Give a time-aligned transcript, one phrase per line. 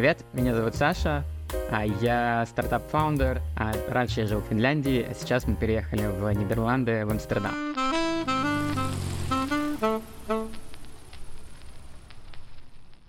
[0.00, 1.26] Привет, меня зовут Саша,
[1.70, 3.42] а я стартап-founder.
[3.54, 7.52] А раньше я жил в Финляндии, а сейчас мы переехали в Нидерланды, в Амстердам.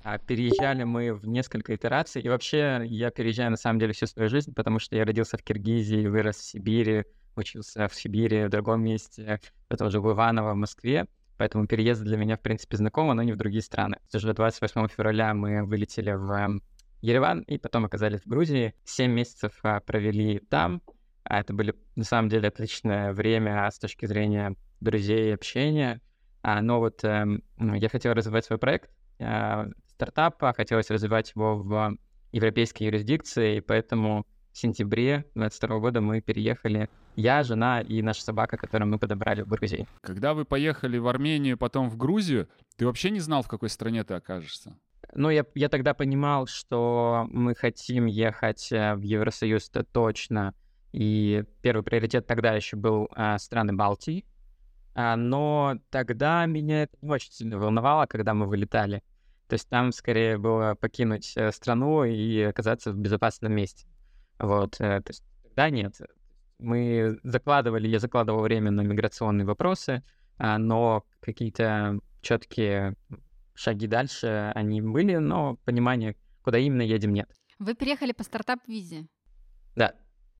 [0.03, 2.21] А переезжали мы в несколько итераций.
[2.21, 5.43] И вообще я переезжаю на самом деле всю свою жизнь, потому что я родился в
[5.43, 7.05] Киргизии, вырос в Сибири,
[7.37, 9.39] учился в Сибири, в другом месте,
[9.69, 11.07] это уже в Иваново, в Москве.
[11.41, 13.97] Поэтому переезд для меня, в принципе, знакомо, но не в другие страны.
[14.13, 16.61] Уже 28 февраля мы вылетели в эм,
[17.01, 18.73] Ереван и потом оказались в Грузии.
[18.83, 20.81] Семь месяцев а, провели там.
[21.23, 26.01] А это были, на самом деле, отличное время с точки зрения друзей и общения.
[26.43, 27.25] А, но вот э,
[27.57, 31.97] я хотел развивать свой проект э, стартапа, хотелось развивать его в
[32.31, 38.57] европейской юрисдикции, и поэтому в сентябре 2022 года мы переехали я, жена и наша собака,
[38.57, 39.87] которую мы подобрали в Грузии.
[40.01, 44.03] Когда вы поехали в Армению, потом в Грузию, ты вообще не знал, в какой стране
[44.03, 44.77] ты окажешься?
[45.13, 50.53] Ну, я, я тогда понимал, что мы хотим ехать э, в Евросоюз, это точно.
[50.93, 54.25] И первый приоритет тогда еще был а, страны Балтии.
[54.93, 59.03] А, но тогда меня это не очень сильно волновало, когда мы вылетали.
[59.47, 63.87] То есть там скорее было покинуть э, страну и оказаться в безопасном месте.
[64.39, 65.95] Вот, то есть тогда нет.
[66.59, 70.03] Мы закладывали, я закладывал время на миграционные вопросы,
[70.37, 72.95] а, но какие-то четкие
[73.53, 77.29] шаги дальше они были, но понимания, куда именно едем, нет.
[77.59, 79.07] Вы переехали по стартап-визе?
[79.75, 79.93] Да.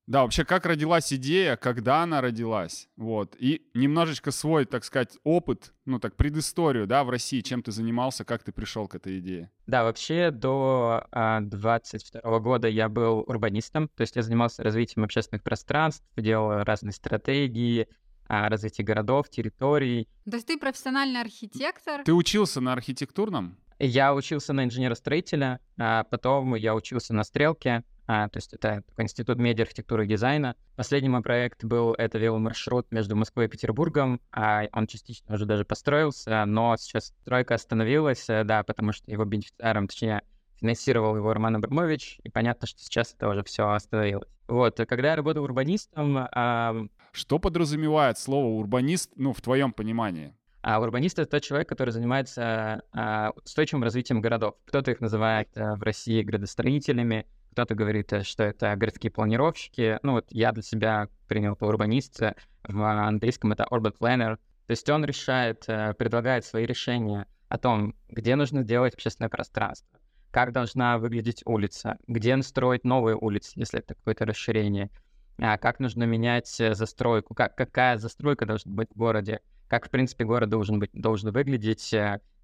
[0.08, 5.72] Да, вообще, как родилась идея, когда она родилась, вот, и немножечко свой, так сказать, опыт,
[5.84, 9.52] ну, так, предысторию, да, в России, чем ты занимался, как ты пришел к этой идее?
[9.68, 15.44] Да, вообще до а, 22 года я был урбанистом, то есть я занимался развитием общественных
[15.44, 17.86] пространств, делал разные стратегии,
[18.32, 20.08] развитие городов, территорий.
[20.24, 22.02] То есть ты профессиональный архитектор?
[22.04, 23.58] Ты учился на архитектурном?
[23.78, 29.04] Я учился на инженера-строителя, а потом я учился на стрелке, а, то есть это такой
[29.04, 30.56] институт медиа, архитектуры и дизайна.
[30.76, 35.64] Последний мой проект был, это веломаршрут между Москвой и Петербургом, а он частично уже даже
[35.64, 40.22] построился, но сейчас стройка остановилась, э, да, потому что его бенефициаром, точнее,
[40.62, 44.28] финансировал его Роман Абрамович, и понятно, что сейчас это уже все остановилось.
[44.48, 46.16] Вот, когда я работал урбанистом...
[46.32, 46.86] А...
[47.14, 50.34] Что подразумевает слово урбанист, ну, в твоем понимании?
[50.62, 54.54] А урбанист— это тот человек, который занимается а, устойчивым развитием городов.
[54.64, 59.98] Кто-то их называет а, в России градостроителями, кто-то говорит, э, что это городские планировщики.
[60.02, 62.34] Ну вот я для себя принял по урбанистце,
[62.66, 64.36] в английском это urban planner.
[64.36, 69.98] То есть он решает, э, предлагает свои решения о том, где нужно делать общественное пространство,
[70.32, 74.90] как должна выглядеть улица, где строить новые улицы, если это какое-то расширение,
[75.38, 79.90] а как нужно менять э, застройку, как, какая застройка должна быть в городе, как, в
[79.90, 81.94] принципе, город должен, быть, должен выглядеть,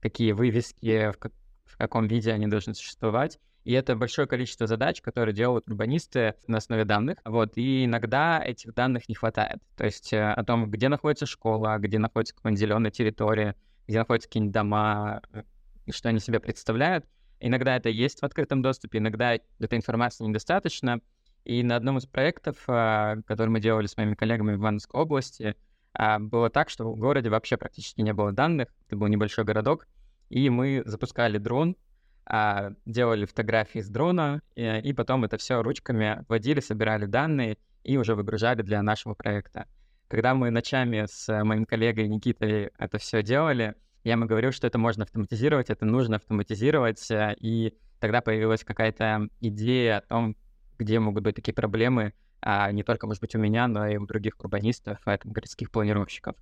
[0.00, 1.32] какие вывески, в, как,
[1.66, 3.38] в каком виде они должны существовать.
[3.64, 7.18] И это большое количество задач, которые делают урбанисты на основе данных.
[7.24, 9.58] Вот, и иногда этих данных не хватает.
[9.76, 13.56] То есть э, о том, где находится школа, где находится какая-нибудь зеленая территория,
[13.86, 15.42] где находятся какие-нибудь дома, э,
[15.90, 17.04] что они себе представляют.
[17.40, 21.00] Иногда это есть в открытом доступе, иногда этой информации недостаточно.
[21.44, 25.56] И на одном из проектов, э, который мы делали с моими коллегами в Ивановской области,
[26.20, 28.68] было так, что в городе вообще практически не было данных.
[28.86, 29.88] Это был небольшой городок.
[30.28, 31.76] И мы запускали дрон
[32.30, 37.96] а, делали фотографии с дрона, и, и потом это все ручками вводили, собирали данные и
[37.96, 39.66] уже выгружали для нашего проекта.
[40.08, 43.74] Когда мы ночами с моим коллегой Никитой это все делали,
[44.08, 49.28] я ему говорил, что это можно автоматизировать, это нужно автоматизировать, э, и тогда появилась какая-то
[49.40, 50.36] идея о том,
[50.78, 54.06] где могут быть такие проблемы, а не только, может быть, у меня, но и у
[54.06, 56.36] других урбанистов, а это городских планировщиков.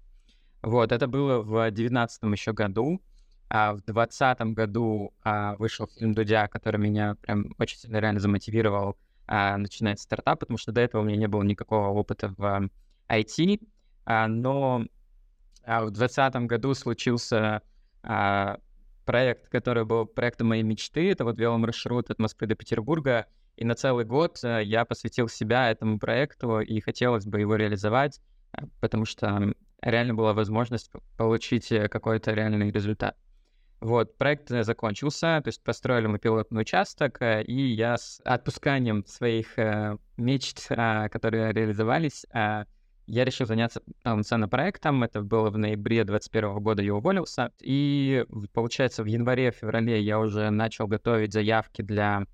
[0.63, 3.03] Вот, это было в 2019 еще году,
[3.49, 8.97] а в двадцатом году а, вышел фильм Дудя, который меня прям очень сильно реально замотивировал
[9.27, 12.69] а, начинать стартап, потому что до этого у меня не было никакого опыта в
[13.09, 13.61] IT.
[14.05, 14.87] А, но а,
[15.67, 17.63] в двадцатом году случился
[18.03, 18.59] а,
[19.05, 21.11] проект, который был проектом моей мечты.
[21.11, 23.27] Это вот веломаршрут от Москвы до Петербурга.
[23.57, 28.21] И на целый год а, я посвятил себя этому проекту, и хотелось бы его реализовать,
[28.53, 33.17] а, потому что реально была возможность получить э, какой-то реальный результат.
[33.81, 39.05] Вот, проект э, закончился, то есть построили мы пилотный участок, э, и я с отпусканием
[39.07, 42.65] своих э, мечт, э, которые реализовались, э,
[43.07, 45.03] я решил заняться полноценным проектом.
[45.05, 47.53] Это было в ноябре 2021 года, я уволился.
[47.61, 52.27] И, получается, в январе-феврале я уже начал готовить заявки для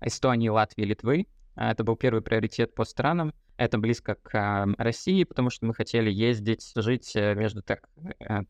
[0.00, 1.26] Эстонии, Латвии, Литвы.
[1.54, 3.32] Это был первый приоритет по странам.
[3.56, 7.88] Это близко к э, России, потому что мы хотели ездить, жить между так,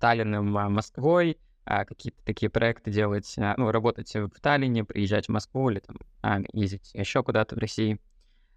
[0.00, 5.28] Таллином и Москвой, а, какие-то такие проекты делать, а, ну, работать в Таллине, приезжать в
[5.28, 8.00] Москву или там а, ездить еще куда-то в России.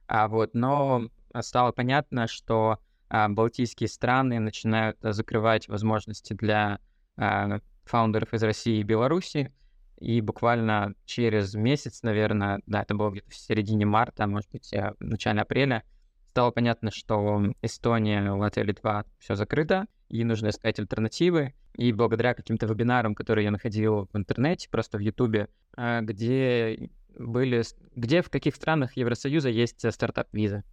[0.07, 1.10] А, вот, но
[1.42, 2.80] стало понятно, что а,
[3.10, 6.80] балтийские страны начинают а, закрывать возможности для
[7.18, 9.54] а, фаундеров из России и Беларуси,
[10.00, 15.04] и буквально через месяц, наверное, да, это было где-то в середине марта, может быть, в
[15.04, 15.84] начале апреля,
[16.30, 21.54] стало понятно, что Эстония, Латвия, Литва, все закрыто, и нужно искать альтернативы.
[21.76, 27.64] И благодаря каким-то вебинарам, которые я находил в интернете, просто в Ютубе, а, где были,
[27.96, 30.64] где в каких странах Евросоюза есть э, стартап-виза,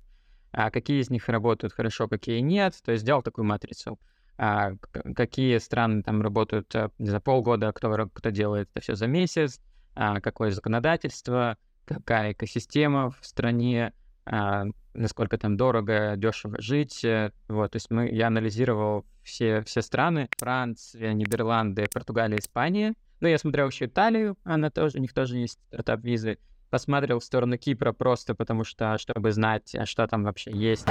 [0.56, 4.00] а какие из них работают хорошо, какие нет, то есть сделал такую матрицу.
[4.38, 4.72] А,
[5.14, 9.60] какие страны там работают э, за полгода, кто, кто делает это все за месяц,
[9.94, 13.92] а, какое законодательство, какая экосистема в стране,
[14.24, 14.64] а,
[14.94, 17.04] насколько там дорого, дешево жить.
[17.04, 22.94] Э, вот, то есть мы, я анализировал все, все страны, Франция, Нидерланды, Португалия, Испания.
[23.20, 26.38] Ну, я смотрел еще Италию, она тоже, у них тоже есть стартап-визы.
[26.70, 30.86] Посмотрел в сторону Кипра просто потому что, чтобы знать, а что там вообще есть.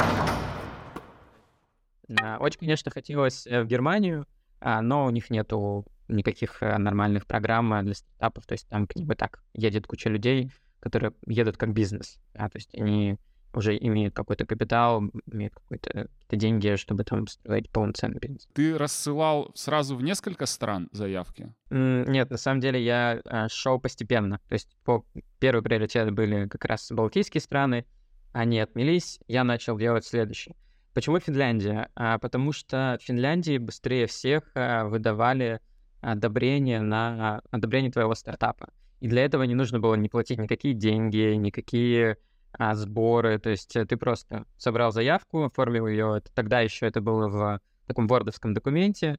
[2.22, 4.26] А, очень, конечно, хотелось э, в Германию,
[4.62, 9.16] но у них нету никаких э, нормальных программ для стартапов, то есть там как бы
[9.16, 13.18] так едет куча людей, которые едут как бизнес, да, то есть они
[13.56, 18.48] уже имеют какой-то капитал, имеют какие-то деньги, чтобы там строить полноценный бизнес.
[18.54, 21.54] Ты рассылал сразу в несколько стран заявки?
[21.70, 24.40] Нет, на самом деле я а, шел постепенно.
[24.48, 25.06] То есть по
[25.40, 27.86] первый приоритет были как раз балтийские страны,
[28.34, 30.56] они отмелись, я начал делать следующее.
[30.94, 31.90] Почему Финляндия?
[31.96, 35.60] А, потому что в Финляндии быстрее всех а, выдавали
[36.02, 38.70] одобрение на одобрение твоего стартапа.
[39.00, 42.18] И для этого не нужно было не платить никакие деньги, никакие
[42.58, 43.40] а, сборы.
[43.40, 46.22] То есть э, ты просто собрал заявку, оформил ее.
[46.34, 49.18] Тогда еще это было в таком вордовском документе,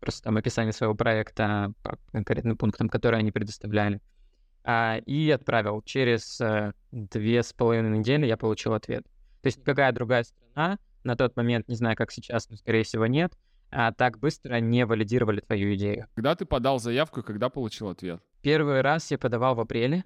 [0.00, 4.00] просто там описание своего проекта по конкретным пунктам, которые они предоставляли.
[4.64, 5.82] А, и отправил.
[5.82, 9.04] Через а, две с половиной недели я получил ответ.
[9.42, 13.06] То есть никакая другая страна на тот момент, не знаю, как сейчас, но, скорее всего,
[13.06, 13.32] нет,
[13.70, 16.08] а так быстро не валидировали твою идею.
[16.14, 18.20] Когда ты подал заявку, когда получил ответ?
[18.42, 20.04] Первый раз я подавал в апреле,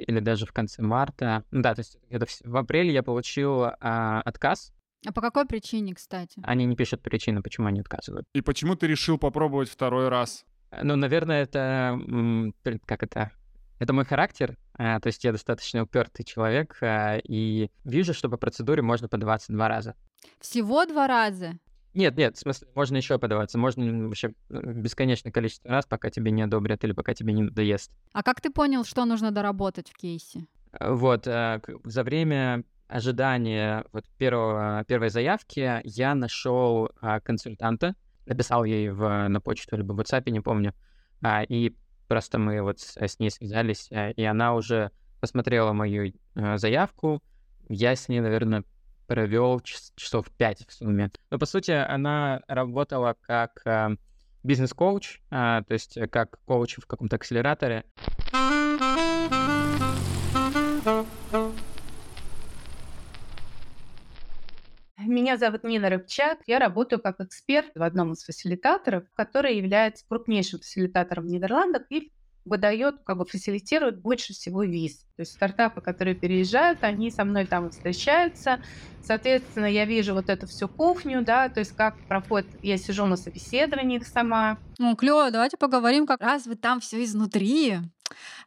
[0.00, 1.44] или даже в конце марта.
[1.50, 4.72] Ну да, то есть это в апреле я получил а, отказ.
[5.06, 6.40] А по какой причине, кстати?
[6.42, 8.26] Они не пишут причину, почему они отказывают.
[8.34, 10.44] И почему ты решил попробовать второй раз?
[10.82, 11.98] Ну, наверное, это
[12.86, 13.32] как это?
[13.78, 18.36] Это мой характер, а, то есть я достаточно упертый человек, а, и вижу, что по
[18.36, 19.94] процедуре можно подаваться два раза.
[20.38, 21.58] Всего два раза?
[21.92, 23.58] Нет, нет, в смысле, можно еще подаваться.
[23.58, 27.90] Можно вообще э, бесконечное количество раз, пока тебе не одобрят или пока тебе не надоест.
[28.12, 30.46] А как ты понял, что нужно доработать в кейсе?
[30.72, 36.90] Э, вот, э, за время ожидания вот первого, первой заявки я нашел
[37.22, 37.94] консультанта,
[38.26, 40.74] написал ей в, на почту либо в WhatsApp, не помню,
[41.22, 41.76] а, и
[42.08, 44.90] просто мы вот с ней связались, и она уже
[45.20, 47.22] посмотрела мою заявку.
[47.68, 48.64] Я с ней, наверное,
[49.10, 51.10] провел часов 5 в сумме.
[51.32, 53.96] Но, по сути, она работала как э,
[54.44, 57.84] бизнес-коуч, э, то есть как коуч в каком-то акселераторе.
[64.96, 66.42] Меня зовут Нина Рыбчак.
[66.46, 72.12] Я работаю как эксперт в одном из фасилитаторов, который является крупнейшим фасилитатором в Нидерландах и
[72.44, 75.00] выдает, как бы фасилитирует больше всего виз.
[75.16, 78.60] То есть стартапы, которые переезжают, они со мной там встречаются.
[79.02, 83.16] Соответственно, я вижу вот эту всю кухню, да, то есть как проходит, я сижу на
[83.16, 84.58] собеседованиях сама.
[84.78, 87.78] Ну, клево, давайте поговорим, как раз вы там все изнутри.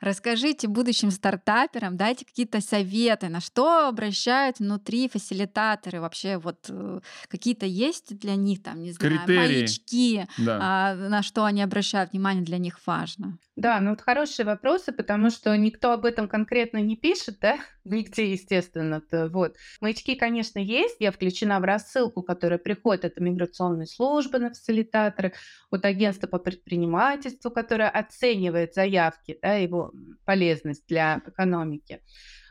[0.01, 7.65] Расскажите будущим стартаперам, дайте какие-то советы, на что обращают внутри фасилитаторы вообще, вот э, какие-то
[7.65, 9.37] есть для них там, не знаю, Критерии.
[9.37, 10.59] маячки, да.
[10.61, 13.37] а, на что они обращают внимание, для них важно.
[13.55, 18.31] Да, ну вот хорошие вопросы, потому что никто об этом конкретно не пишет, да, нигде,
[18.31, 19.01] естественно.
[19.11, 19.29] -то.
[19.29, 19.55] Вот.
[19.79, 25.33] Маячки, конечно, есть, я включена в рассылку, которая приходит от миграционной службы на фасилитаторы,
[25.69, 29.91] от агентства по предпринимательству, которое оценивает заявки, да, его
[30.25, 32.01] полезность для экономики.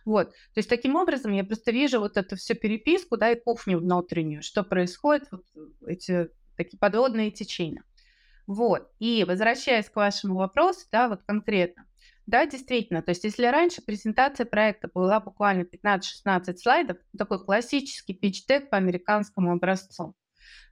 [0.05, 0.31] Вот.
[0.31, 4.43] То есть таким образом я просто вижу вот эту всю переписку, да, и кухню внутреннюю,
[4.43, 5.45] что происходит, вот
[5.87, 7.85] эти такие подводные течения.
[8.47, 8.91] Вот.
[8.99, 11.87] И возвращаясь к вашему вопросу, да, вот конкретно.
[12.27, 18.69] Да, действительно, то есть если раньше презентация проекта была буквально 15-16 слайдов, такой классический pitch-deck
[18.69, 20.15] по американскому образцу,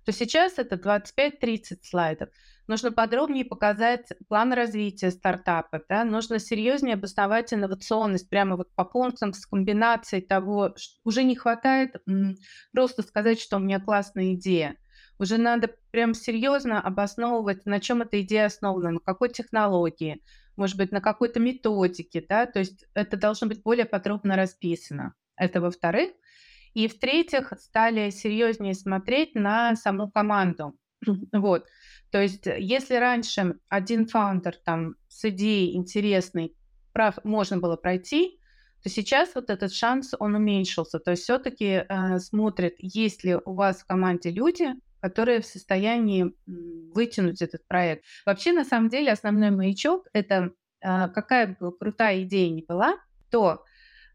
[0.05, 2.29] то сейчас это 25-30 слайдов.
[2.67, 6.05] Нужно подробнее показать план развития стартапа, да?
[6.05, 11.97] нужно серьезнее обосновать инновационность прямо вот по пунктам с комбинацией того, что уже не хватает
[12.73, 14.77] просто сказать, что у меня классная идея.
[15.19, 20.23] Уже надо прям серьезно обосновывать, на чем эта идея основана, на какой технологии,
[20.57, 25.15] может быть, на какой-то методике, да, то есть это должно быть более подробно расписано.
[25.37, 26.11] Это во-вторых.
[26.75, 30.77] И в-третьих, стали серьезнее смотреть на саму команду.
[31.33, 31.67] Вот.
[32.11, 36.55] То есть, если раньше один фаундер там с идеей интересной
[36.93, 38.41] прав можно было пройти,
[38.83, 40.99] то сейчас вот этот шанс, он уменьшился.
[40.99, 46.35] То есть все-таки э, смотрят, есть ли у вас в команде люди, которые в состоянии
[46.47, 48.05] вытянуть этот проект.
[48.27, 52.97] Вообще, на самом деле, основной маячок— это э, какая бы крутая идея ни была,
[53.31, 53.65] то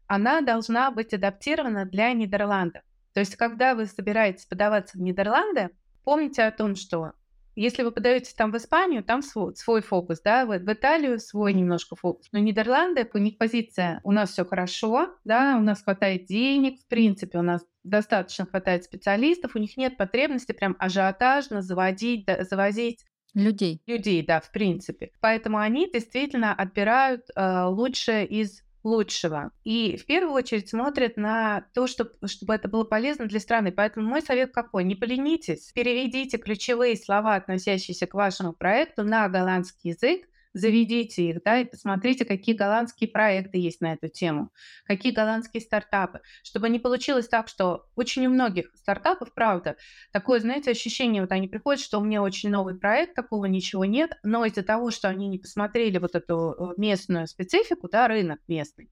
[0.06, 2.82] она должна быть адаптирована для Нидерландов.
[3.12, 5.70] То есть, когда вы собираетесь подаваться в Нидерланды,
[6.04, 7.12] помните о том, что
[7.56, 11.54] если вы подаетесь там в Испанию, там свой, свой фокус, да, в, в Италию свой
[11.54, 12.28] немножко фокус.
[12.32, 16.86] Но Нидерланды, у них позиция, у нас все хорошо, да, у нас хватает денег, в
[16.86, 23.04] принципе, у нас достаточно хватает специалистов, у них нет потребности прям ажиотажно заводить, да, завозить
[23.34, 23.82] людей.
[23.86, 25.10] Людей, да, в принципе.
[25.20, 29.50] Поэтому они действительно отбирают э, лучшее из лучшего.
[29.64, 33.72] И в первую очередь смотрят на то, чтобы, чтобы это было полезно для страны.
[33.72, 34.84] Поэтому мой совет какой?
[34.84, 40.26] Не поленитесь, переведите ключевые слова, относящиеся к вашему проекту, на голландский язык,
[40.56, 44.50] заведите их, да, и посмотрите, какие голландские проекты есть на эту тему,
[44.84, 49.76] какие голландские стартапы, чтобы не получилось так, что очень у многих стартапов, правда,
[50.12, 54.18] такое, знаете, ощущение, вот они приходят, что у меня очень новый проект, такого ничего нет,
[54.22, 58.90] но из-за того, что они не посмотрели вот эту э, местную специфику, да, рынок местный,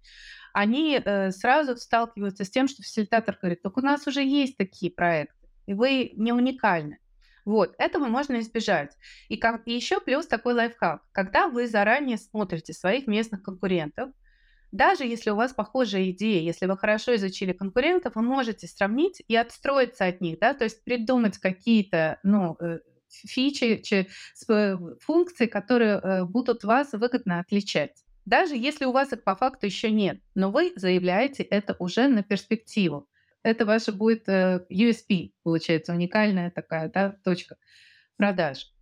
[0.53, 4.93] они э, сразу сталкиваются с тем, что фасилитатор говорит, только у нас уже есть такие
[4.93, 6.99] проекты, и вы не уникальны.
[7.45, 8.97] Вот, этого можно избежать.
[9.29, 11.03] И, как, и еще плюс такой лайфхак.
[11.13, 14.11] Когда вы заранее смотрите своих местных конкурентов,
[14.73, 19.37] даже если у вас похожая идея, если вы хорошо изучили конкурентов, вы можете сравнить и
[19.37, 23.83] отстроиться от них, да, то есть придумать какие-то, ну, э, фичи,
[24.49, 28.05] э, функции, которые э, будут вас выгодно отличать.
[28.25, 32.23] Даже если у вас их по факту еще нет, но вы заявляете это уже на
[32.23, 33.07] перспективу
[33.45, 37.57] это ваша будет э, USP, получается, уникальная такая да, точка
[38.17, 38.73] продаж.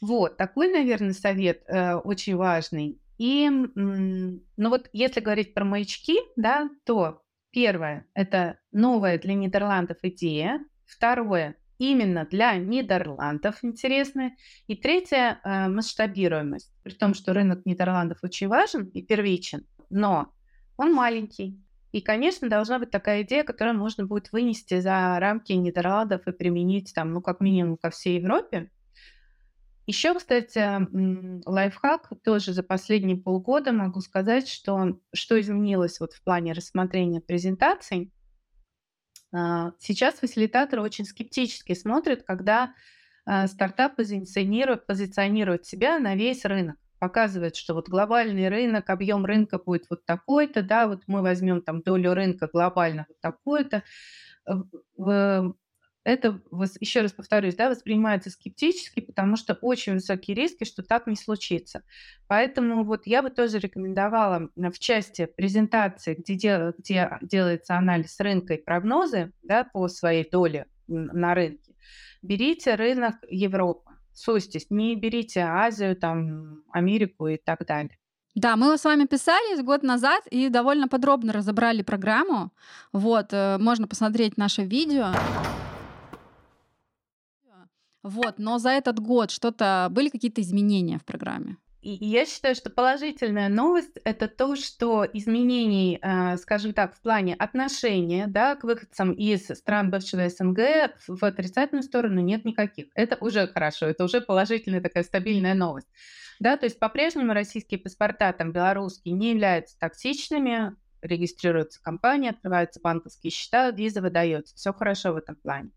[0.00, 3.00] Вот, такой, наверное, совет э, очень важный.
[3.18, 10.60] И, ну вот, если говорить про маячки, да, то первое– это новая для Нидерландов идея.
[10.84, 14.36] Второе– именно для Нидерландов интересная.
[14.66, 16.74] И третье э,– масштабируемость.
[16.82, 20.32] При том, что рынок Нидерландов очень важен и первичен, но
[20.76, 21.62] он маленький.
[21.92, 26.92] И, конечно, должна быть такая идея, которую можно будет вынести за рамки Нидерландов и применить
[26.94, 28.70] там, ну, как минимум ко всей Европе.
[29.86, 30.60] Еще, кстати,
[31.46, 38.10] лайфхак тоже за последние полгода могу сказать, что что изменилось вот в плане рассмотрения презентаций.
[39.34, 42.74] А, сейчас фасилитаторы очень скептически смотрят, когда
[43.26, 49.58] а, стартап позиционирует, позиционирует себя на весь рынок показывает, что вот глобальный рынок, объем рынка
[49.58, 53.82] будет вот такой-то, да, вот мы возьмем там долю рынка глобально вот такой-то.
[56.04, 56.40] Это,
[56.78, 61.82] еще раз повторюсь, да, воспринимается скептически, потому что очень высокие риски, что так не случится.
[62.28, 68.54] Поэтому вот я бы тоже рекомендовала в части презентации, где, дел, где делается анализ рынка
[68.54, 71.74] и прогнозы да, по своей доле на рынке,
[72.22, 77.98] берите рынок Европы Сустись, не берите Азию, там, Америку и так далее.
[78.34, 82.50] Да, мы с вами писались год назад и довольно подробно разобрали программу.
[82.92, 85.12] Вот, э, можно посмотреть наше видео.
[88.02, 91.56] Вот, но за этот год что-то были какие-то изменения в программе?
[91.82, 97.34] И я считаю, что положительная новость— это то, что изменений, э, скажем так, в плане
[97.34, 102.86] отношения да, к выходцам из стран бывшего СНГ в отрицательную сторону нет никаких.
[102.94, 105.88] Это уже хорошо, это уже положительная такая стабильная новость.
[106.38, 113.32] Да, то есть по-прежнему российские паспорта, там, белорусские, не являются токсичными, регистрируется компания, открываются банковские
[113.32, 114.54] счета, виза выдается.
[114.54, 115.70] Все хорошо в этом плане.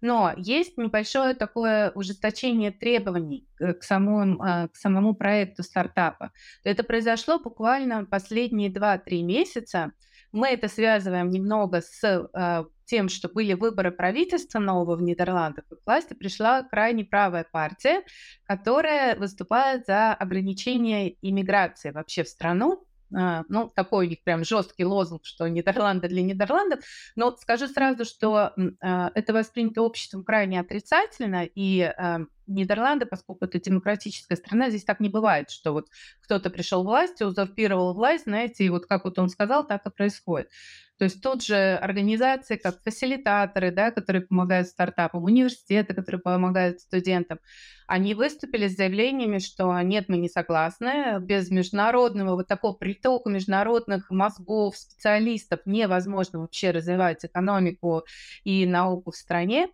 [0.00, 6.32] Но есть небольшое такое ужесточение требований к самому, а, к самому проекту стартапа.
[6.64, 9.92] Это произошло буквально последние 2-3 месяца.
[10.32, 15.76] Мы это связываем немного с а, тем, что были выборы правительства нового в Нидерландах, и
[15.76, 18.02] к власти пришла крайне правая партия,
[18.44, 25.24] которая выступает за ограничение иммиграции вообще в страну, ну, такой у них прям жесткий лозунг,
[25.24, 26.80] что Нидерланды для Нидерландов.
[27.16, 33.60] Но скажу сразу, что а, это воспринято обществом крайне отрицательно, и а, Нидерланды, поскольку это
[33.60, 35.88] демократическая страна, здесь так не бывает, что вот
[36.22, 39.90] кто-то пришел в власть, узурпировал власть, знаете, и вот как вот он сказал, так и
[39.90, 40.48] происходит.
[41.00, 47.38] То есть тут же организации, как фасилитаторы, да, которые помогают стартапам, университеты, которые помогают студентам,
[47.86, 54.10] они выступили с заявлениями, что нет, мы не согласны, без международного вот такого притока международных
[54.10, 58.04] мозгов, специалистов невозможно вообще развивать экономику
[58.44, 59.68] и науку в стране.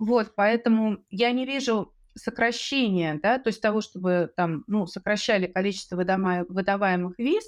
[0.00, 5.96] Вот, поэтому я не вижу сокращения, да, то есть того, чтобы там, ну, сокращали количество
[5.96, 7.44] выдаваемых виз,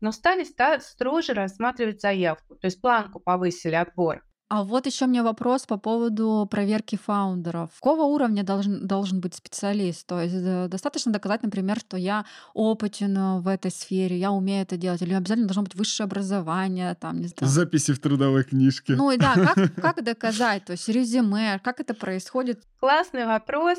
[0.00, 0.46] но стали
[0.80, 4.22] строже рассматривать заявку, то есть планку повысили отбор.
[4.54, 7.70] А вот еще у меня вопрос по поводу проверки фаундеров.
[7.80, 10.06] Какого уровня должен, должен быть специалист?
[10.06, 14.64] То есть э, достаточно доказать, например, что я опытен э, в этой сфере, я умею
[14.64, 17.50] это делать, или обязательно должно быть высшее образование, там, не знаю.
[17.50, 18.94] Записи в трудовой книжке.
[18.94, 20.66] Ну и да, как, как доказать?
[20.66, 22.62] То есть резюме, как это происходит?
[22.78, 23.78] Классный вопрос.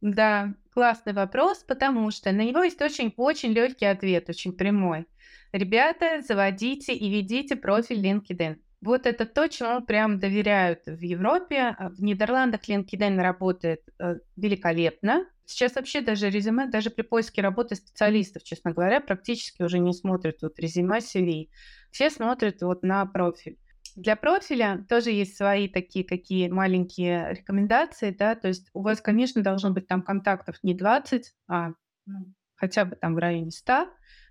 [0.00, 5.06] Да, классный вопрос, потому что на него есть очень-очень легкий ответ, очень прямой.
[5.52, 8.56] Ребята, заводите и ведите профиль LinkedIn.
[8.80, 11.76] Вот это то, чему прям доверяют в Европе.
[11.78, 15.26] В Нидерландах LinkedIn работает э, великолепно.
[15.44, 20.42] Сейчас вообще даже резюме, даже при поиске работы специалистов, честно говоря, практически уже не смотрят
[20.42, 21.48] вот резюме CV.
[21.90, 23.58] Все смотрят вот на профиль.
[23.96, 29.42] Для профиля тоже есть свои такие какие маленькие рекомендации, да, то есть у вас, конечно,
[29.42, 31.72] должно быть там контактов не 20, а
[32.06, 33.88] ну, хотя бы там в районе 100,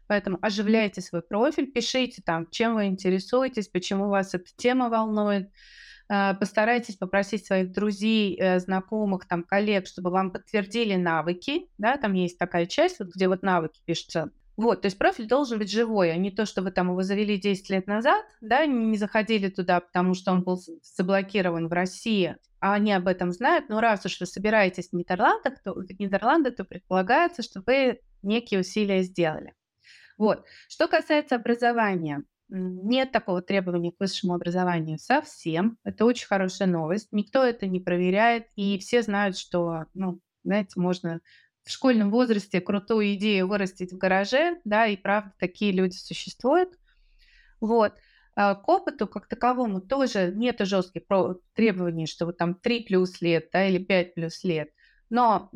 [0.07, 5.51] поэтому оживляйте свой профиль, пишите там, чем вы интересуетесь, почему вас эта тема волнует,
[6.09, 12.13] а, постарайтесь попросить своих друзей, э, знакомых, там, коллег, чтобы вам подтвердили навыки, да, там
[12.13, 16.11] есть такая часть, вот, где вот навыки пишутся, вот, то есть профиль должен быть живой,
[16.11, 19.79] а не то, что вы там его завели 10 лет назад, да, не заходили туда,
[19.79, 23.69] потому что он был заблокирован в России, а они об этом знают.
[23.69, 28.59] Но раз уж вы собираетесь в Нидерландах, то, в Нидерланды, то предполагается, что вы некие
[28.59, 29.55] усилия сделали.
[30.19, 30.45] Вот.
[30.69, 35.79] Что касается образования, нет такого требования к высшему образованию совсем.
[35.83, 37.07] Это очень хорошая новость.
[37.11, 41.19] Никто это не проверяет, и все знают, что, ну, знаете, можно
[41.63, 46.77] в школьном возрасте крутую идею вырастить в гараже, да, и правда такие люди существуют.
[47.59, 47.93] Вот.
[48.35, 51.03] А к опыту как таковому тоже нет жестких
[51.53, 54.69] требований, что вот там 3 плюс лет да, или 5 плюс лет.
[55.09, 55.49] Но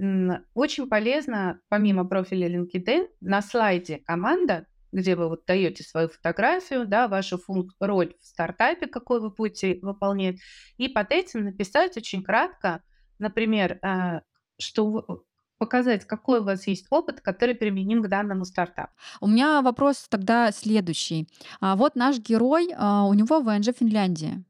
[0.54, 7.08] очень полезно, помимо профиля LinkedIn, на слайде команда, где вы вот даете свою фотографию, да,
[7.08, 10.38] вашу функ- роль в стартапе, какой вы будете выполнять,
[10.78, 12.84] и под этим написать очень кратко,
[13.20, 14.22] например, э,
[14.60, 15.24] что
[15.58, 18.92] показать, какой у вас есть опыт, который применим к данному стартапу.
[19.22, 21.28] У меня вопрос тогда следующий.
[21.60, 24.44] А вот наш герой, а, у него ВНЖ Финляндия.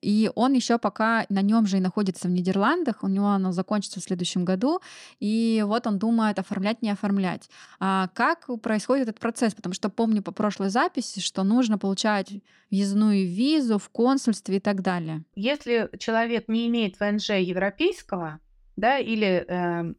[0.00, 4.00] И он еще пока на нем же и находится в Нидерландах, у него оно закончится
[4.00, 4.80] в следующем году,
[5.20, 7.50] и вот он думает оформлять, не оформлять.
[7.78, 9.54] А как происходит этот процесс?
[9.54, 12.32] Потому что помню по прошлой записи, что нужно получать
[12.70, 15.24] въездную визу в консульстве и так далее.
[15.34, 18.40] Если человек не имеет ВНЖ европейского,
[18.76, 19.94] да, или э,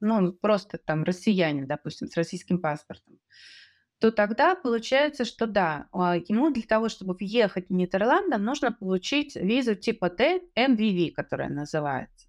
[0.00, 3.18] ну, просто там россиянин, допустим, с российским паспортом,
[4.00, 9.36] то тогда получается, что да, а, ему для того, чтобы въехать в Нидерланды, нужно получить
[9.36, 12.26] визу типа Т, MVV, которая называется.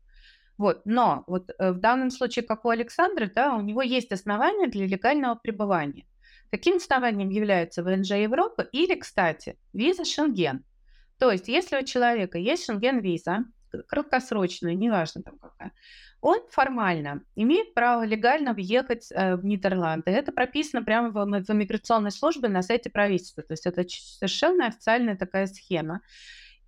[0.57, 4.67] Вот, но вот э, в данном случае, как у Александра, да, у него есть основания
[4.67, 6.05] для легального пребывания.
[6.51, 10.65] Таким основанием является ВНЖ Европы или, кстати, виза Шенген.
[11.17, 13.45] То есть, если у человека есть Шенген-виза,
[13.87, 15.71] краткосрочная, неважно там какая,
[16.21, 20.11] он формально имеет право легально въехать э, в Нидерланды.
[20.11, 23.41] Это прописано прямо в, в иммиграционной службе на сайте правительства.
[23.43, 26.01] То есть это совершенно официальная такая схема.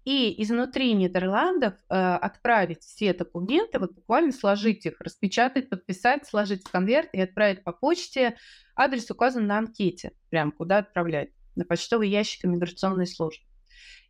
[0.06, 6.72] И изнутри Нидерландов э, отправить все документы, вот буквально сложить их, распечатать, подписать, сложить в
[6.72, 8.36] конверт и отправить по почте.
[8.76, 13.46] Адрес указан на анкете, прям куда отправлять, на почтовый ящик иммиграционной службы.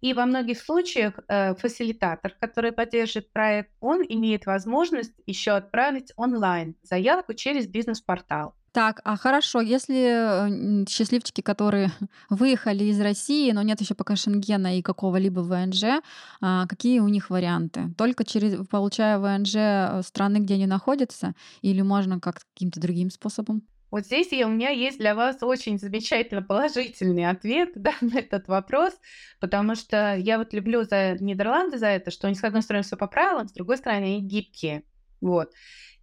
[0.02, 6.76] И во многих случаях э, фасилитатор, который поддерживает проект, он имеет возможность еще отправить онлайн
[6.84, 8.56] заявку через бизнес-портал.
[8.74, 11.92] Так, а хорошо, если счастливчики, которые
[12.30, 16.02] выехали из России, но нет еще пока Шенгена и какого-либо ВНЖ,
[16.42, 17.94] а, какие у них варианты?
[17.96, 23.62] Только через, получая ВНЖ э, страны, где они находятся, или можно как каким-то другим способом?
[23.94, 29.00] Вот здесь у меня есть для вас очень замечательно положительный ответ да, на этот вопрос,
[29.40, 32.98] потому что я вот люблю за Нидерланды за это, что они, с одной стороны, все
[32.98, 34.82] по правилам, с другой стороны, они гибкие.
[35.22, 35.54] Вот.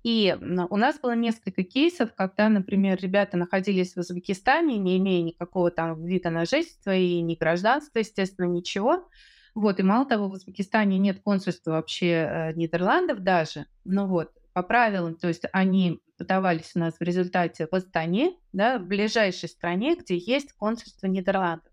[0.04, 5.72] И у нас было несколько кейсов, когда, например, ребята находились в Узбекистане, не имея никакого
[5.72, 9.08] там вида на жительство и ни гражданства, естественно, ничего.
[9.56, 13.66] Вот, и мало того, в Узбекистане нет консульства вообще э, Нидерландов даже.
[13.84, 18.78] Ну вот, по правилам, то есть они подавались у нас в результате в Астане, да,
[18.78, 21.72] в ближайшей стране, где есть консульство Нидерландов.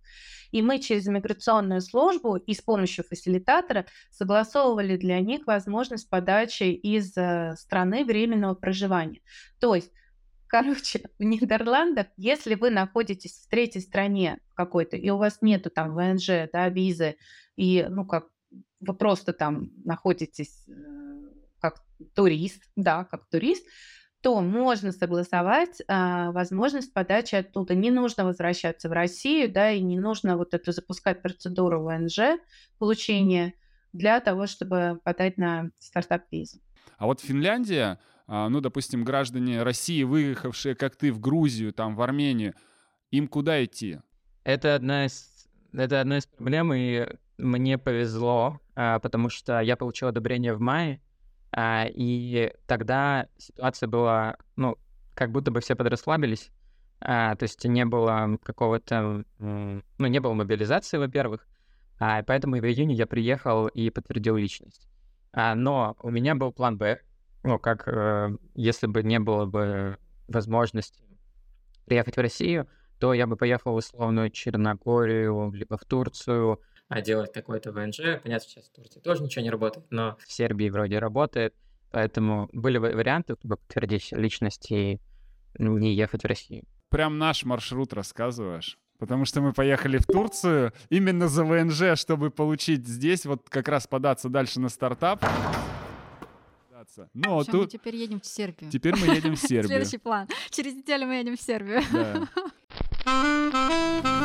[0.52, 7.18] И мы через миграционную службу и с помощью фасилитатора согласовывали для них возможность подачи из
[7.18, 9.22] э, страны временного проживания.
[9.60, 9.92] То есть
[10.50, 15.94] Короче, в Нидерландах, если вы находитесь в третьей стране какой-то, и у вас нету там
[15.94, 17.18] ВНЖ, да, визы,
[17.58, 18.28] и, ну, как
[18.80, 21.07] вы просто там находитесь э,
[22.14, 23.66] турист, да, как турист,
[24.22, 27.76] то можно согласовать а, возможность подачи оттуда.
[27.76, 32.40] Не нужно возвращаться в Россию, да, и не нужно вот эту запускать процедуру ВНЖ
[32.80, 33.54] получения
[33.94, 36.60] для того, чтобы подать на стартап-визу.
[36.98, 42.02] А вот Финляндия, а, ну, допустим, граждане России, выехавшие, как ты, в Грузию, там, в
[42.02, 42.54] Армению,
[43.12, 44.00] им куда идти?
[44.44, 47.08] Это одна из, это одна из проблем, и
[47.38, 51.02] мне повезло, а, потому что я получил одобрение в мае,
[51.60, 54.78] и тогда ситуация была, ну,
[55.16, 56.52] как будто бы все подрасслабились,
[57.00, 61.48] то есть не было какого-то, ну, не было мобилизации, во-первых,
[61.98, 64.88] поэтому в июне я приехал и подтвердил личность.
[65.34, 67.02] Но у меня был план «Б»,
[67.48, 71.02] ну, как э, если бы не было бы возможности
[71.86, 72.68] приехать в Россию,
[73.00, 76.58] то я бы поехал в условную Черногорию, либо в Турцию, а
[76.90, 78.22] делать какой-то ВНЖ.
[78.24, 81.54] Понятно, сейчас в Турции тоже ничего не работает, но в Сербии вроде работает.
[81.92, 85.00] Поэтому были варианты, чтобы подтвердить личность и
[85.58, 86.66] не ехать в Россию.
[86.90, 88.78] Прям наш маршрут рассказываешь?
[89.00, 93.86] Потому что мы поехали в Турцию именно за ВНЖ, чтобы получить здесь, вот как раз
[93.86, 95.24] податься дальше на стартап.
[97.14, 97.62] Но Причем тут...
[97.62, 98.72] мы теперь едем в Сербию.
[98.72, 99.68] Теперь мы едем в Сербию.
[99.68, 100.28] Следующий план.
[100.50, 101.82] Через неделю мы едем в Сербию.
[101.92, 102.28] Да.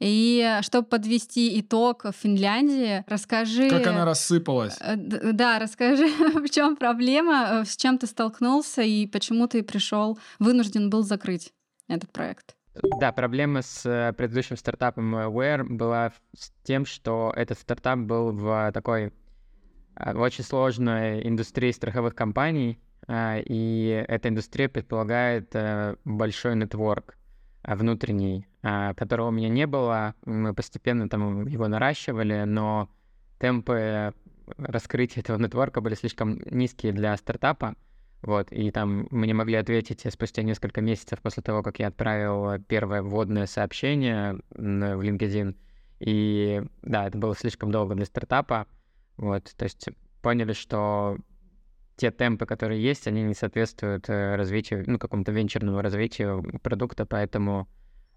[0.00, 3.68] И чтобы подвести итог в Финляндии, расскажи...
[3.68, 4.78] Как она рассыпалась.
[4.80, 10.18] Э, да, расскажи, в чем проблема, э, с чем ты столкнулся и почему ты пришел,
[10.38, 11.52] вынужден был закрыть
[11.86, 12.56] этот проект.
[12.98, 18.72] Да, проблема с э, предыдущим стартапом Where была с тем, что этот стартап был в
[18.72, 19.12] такой
[19.96, 25.54] в очень сложной индустрии страховых компаний, и эта индустрия предполагает
[26.04, 27.18] большой нетворк
[27.62, 30.14] внутренний, которого у меня не было.
[30.24, 32.88] Мы постепенно там его наращивали, но
[33.38, 34.12] темпы
[34.56, 37.76] раскрытия этого нетворка были слишком низкие для стартапа.
[38.22, 43.02] Вот, и там мне могли ответить спустя несколько месяцев после того, как я отправил первое
[43.02, 45.56] вводное сообщение в LinkedIn.
[46.00, 48.66] И да, это было слишком долго для стартапа.
[49.16, 49.88] Вот, то есть
[50.20, 51.16] поняли, что
[52.00, 57.68] те темпы, которые есть, они не соответствуют э, развитию, ну, какому-то венчурному развитию продукта, поэтому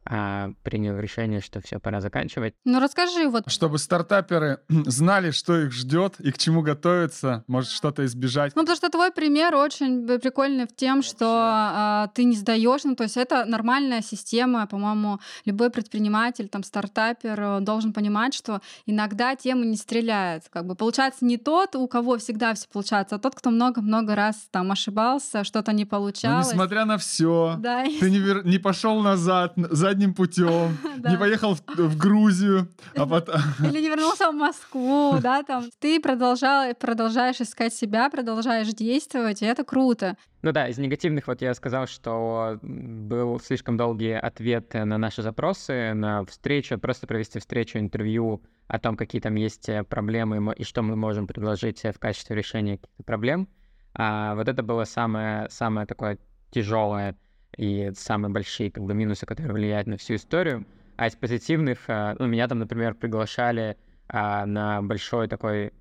[0.06, 2.56] а, принял решение, что все, пора заканчивать.
[2.66, 3.50] Ну расскажи вот.
[3.50, 8.54] Чтобы стартаперы знали, что их ждет и к чему готовиться, может что-то избежать.
[8.56, 12.96] Ну потому что твой пример очень прикольный в тем, что а, ты не сдаешь, ну
[12.96, 19.36] то есть это нормальная система, по-моему, любой предприниматель, там стартапер э, должен понимать, что иногда
[19.36, 23.36] тема не стреляет, как бы получается не тот, у кого всегда все получается, а тот,
[23.36, 26.48] кто много-много раз там ошибался, что-то не получалось.
[26.48, 28.46] Но несмотря на все, да, ты не, вер...
[28.46, 30.78] не пошел назад, за задним путем,
[31.08, 33.36] не поехал в Грузию, а потом...
[33.60, 35.66] Или не вернулся в Москву, да, там.
[35.80, 40.18] Ты продолжал, продолжаешь искать себя, продолжаешь действовать, и это круто.
[40.42, 45.94] Ну да, из негативных вот я сказал, что был слишком долгий ответ на наши запросы,
[45.94, 50.96] на встречу, просто провести встречу, интервью о том, какие там есть проблемы и что мы
[50.96, 53.48] можем предложить в качестве решения каких-то проблем.
[53.94, 56.18] А вот это было самое, самое такое
[56.52, 57.16] тяжелое
[57.58, 60.66] и самые большие как бы минусы, которые влияют на всю историю.
[60.96, 65.74] А из позитивных, а, ну, меня там, например, приглашали а, на большой такой,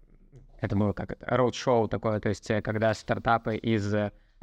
[0.61, 3.95] это было как это, роуд-шоу такое, то есть э, когда стартапы из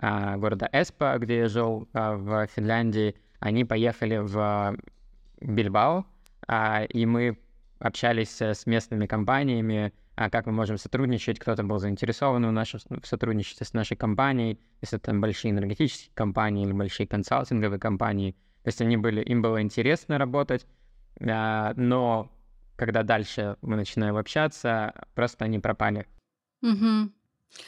[0.01, 4.77] а, города Эспа, где я жил а, в Финляндии, они поехали в
[5.41, 6.05] Бильбао,
[6.47, 7.37] а, и мы
[7.79, 13.07] общались с местными компаниями, а как мы можем сотрудничать, кто-то был заинтересован в, нашем, в
[13.07, 18.33] сотрудничестве с нашей компанией, если это большие энергетические компании или большие консалтинговые компании.
[18.63, 20.67] То есть они были, им было интересно работать,
[21.21, 22.29] а, но
[22.75, 26.05] когда дальше мы начинаем общаться, просто они пропали.
[26.63, 27.11] Угу.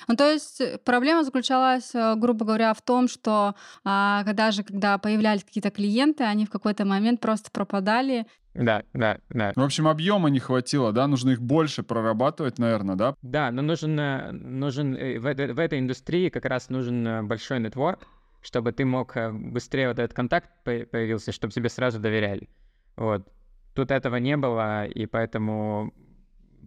[0.08, 4.64] Ну, то есть э, проблема заключалась, э, грубо говоря, в том, что а, когда же,
[4.64, 8.28] когда появлялись какие-то клиенты, они в какой-то момент просто пропадали.
[8.54, 9.54] Да, да, да.
[9.56, 11.08] В общем, объема не хватило, да?
[11.08, 13.16] Нужно их больше прорабатывать, наверное, да?
[13.22, 18.08] Да, но нужен, э, нужен в, в этой индустрии как раз нужен большой нетворк,
[18.42, 22.50] чтобы ты мог быстрее вот этот контакт появился, чтобы тебе сразу доверяли.
[22.98, 23.28] Вот.
[23.74, 25.94] Тут этого не было, и поэтому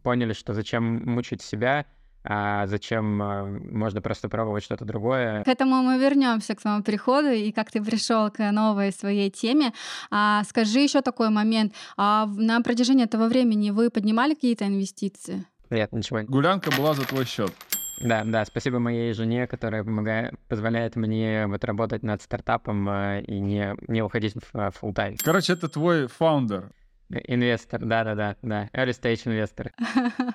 [0.02, 1.86] поняли, что зачем мучить себя,
[2.24, 5.44] а зачем а, можно просто пробовать что-то другое.
[5.44, 9.72] К этому мы вернемся к твоему приходу и как ты пришел к новой своей теме.
[10.10, 11.74] А, скажи еще такой момент.
[11.96, 15.44] А на протяжении этого времени вы поднимали какие-то инвестиции?
[15.70, 16.22] Нет, ничего.
[16.22, 17.52] Гулянка была за твой счет.
[18.00, 23.38] Да, да, спасибо моей жене, которая помогает, позволяет мне вот работать над стартапом э, и
[23.38, 25.16] не, не уходить в э, full time.
[25.22, 26.70] Короче, это твой фаундер.
[27.26, 29.72] Инвестор, да-да-да, да, early stage инвестор.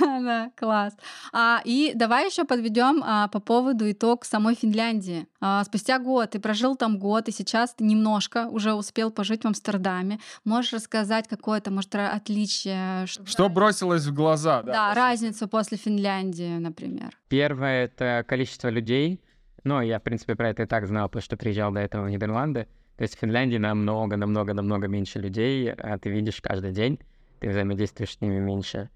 [0.00, 0.96] Да, класс.
[1.32, 5.26] А, и давай еще подведем а, по поводу итог самой Финляндии.
[5.40, 9.46] А, спустя год ты прожил там год, и сейчас ты немножко уже успел пожить в
[9.46, 10.18] Амстердаме.
[10.44, 13.06] Можешь рассказать какое-то, может, отличие?
[13.06, 14.62] Что бросилось в глаза?
[14.62, 17.16] Да, да разницу после Финляндии, например.
[17.28, 19.20] Первое— это количество людей.
[19.64, 22.10] Ну, я, в принципе, про это и так знал, потому что приезжал до этого в
[22.10, 22.68] Нидерланды.
[22.98, 26.98] То есть в Финляндии намного, намного, намного меньше людей, а ты видишь каждый день,
[27.38, 28.90] ты взаимодействуешь с ними меньше.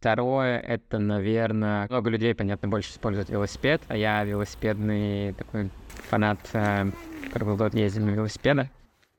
[0.00, 5.70] Второе, это, наверное, много людей, понятно, больше используют велосипед, а я велосипедный такой
[6.08, 6.90] фанат, э,
[7.34, 8.68] круглый ездил на велосипедах.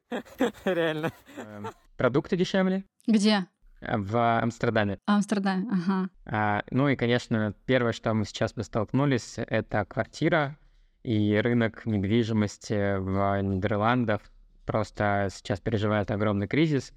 [0.65, 1.11] Реально.
[1.37, 2.83] Эм, продукты дешевле.
[3.05, 3.45] Где?
[3.79, 4.97] В Амстердаме.
[5.05, 6.09] Амстердаме, ага.
[6.25, 10.57] А, ну и, конечно, первое, что мы сейчас бы столкнулись, это квартира
[11.05, 14.21] и рынок недвижимости в Нидерландах
[14.65, 16.93] просто сейчас переживает огромный кризис.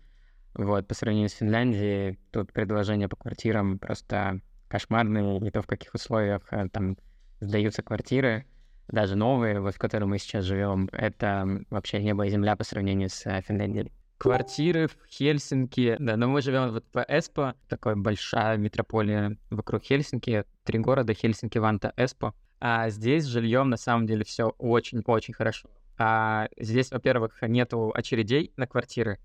[0.55, 5.93] Вот, по сравнению с Финляндией, тут предложения по квартирам просто кошмарные, не то в каких
[5.93, 6.97] условиях э, там
[7.41, 8.47] сдаются квартиры,
[8.89, 13.11] даже новые, вот в которых мы сейчас живем, это вообще небо и земля по сравнению
[13.11, 13.93] с э, Финляндией.
[14.17, 20.45] Квартиры в Хельсинки, да, но мы живем вот в Эспо, такая большая метрополия вокруг Хельсинки,
[20.65, 22.35] три города, Хельсинки, Ванта, Эспо.
[22.61, 25.69] А здесь с жильем на самом деле все очень-очень хорошо.
[25.97, 29.19] А здесь, во-первых, нету очередей на квартиры.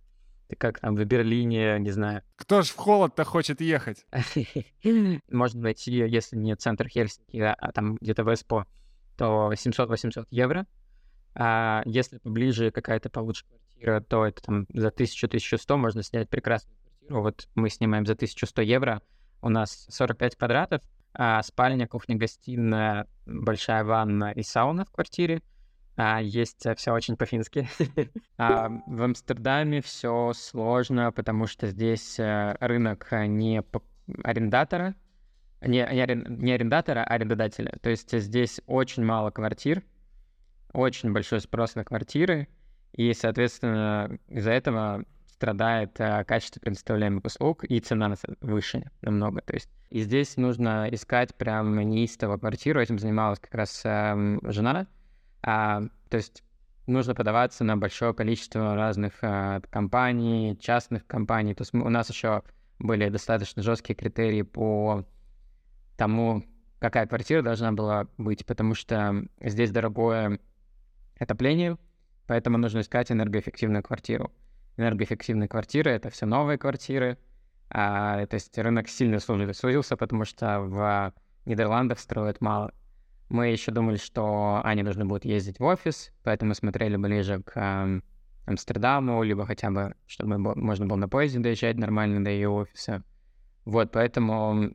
[0.50, 2.22] Ты как там в Берлине, не знаю.
[2.36, 4.06] Кто ж в холод-то хочет ехать?
[5.32, 8.66] Можно найти, если не центр Хельсинки, а, а там где-то в Эспо,
[9.18, 10.66] то 700-800 евро.
[11.36, 17.22] А если поближе какая-то получше квартира, то это там за 1000-1100 можно снять прекрасную квартиру.
[17.22, 19.02] Вот мы снимаем за 1100 евро.
[19.42, 20.82] У нас 45 квадратов,
[21.14, 25.42] а, спальня, кухня, гостиная, большая ванна и сауна в квартире.
[25.96, 27.68] А, есть все очень по-фински.
[28.38, 33.64] а, в Амстердаме все сложно, потому что здесь а, рынок не
[34.24, 34.96] арендатора,
[35.62, 37.78] не, не арендатора, а арендодателя.
[37.82, 39.84] То есть здесь очень мало квартир,
[40.74, 42.48] очень большой спрос на квартиры,
[42.94, 45.06] и, соответственно, из-за этого
[45.44, 49.42] страдает а, качество предоставляемых услуг, и цена выше намного.
[49.42, 52.80] То есть и здесь нужно искать прям неистово квартиру.
[52.80, 54.88] Этим занималась как раз э, жена.
[55.42, 56.44] А, то есть
[56.88, 61.54] нужно подаваться на большое количество разных а, компаний, частных компаний.
[61.54, 62.44] То есть у нас еще
[62.80, 65.06] были достаточно жесткие критерии по
[65.98, 66.46] тому,
[66.80, 70.40] какая квартира должна была быть, потому что здесь дорогое
[71.20, 71.78] отопление,
[72.28, 74.32] поэтому нужно искать энергоэффективную квартиру.
[74.78, 77.18] Энергоэффективные квартиры— это все новые квартиры,
[77.70, 81.14] а, то есть рынок сильно сузился, потому что в
[81.46, 82.74] Нидерландах строят мало.
[83.30, 88.02] Мы еще думали, что они должны будут ездить в офис, поэтому смотрели ближе к э,
[88.46, 93.04] Амстердаму, либо хотя бы, чтобы можно было на поезде доезжать нормально до ее офиса.
[93.66, 94.72] Вот, поэтому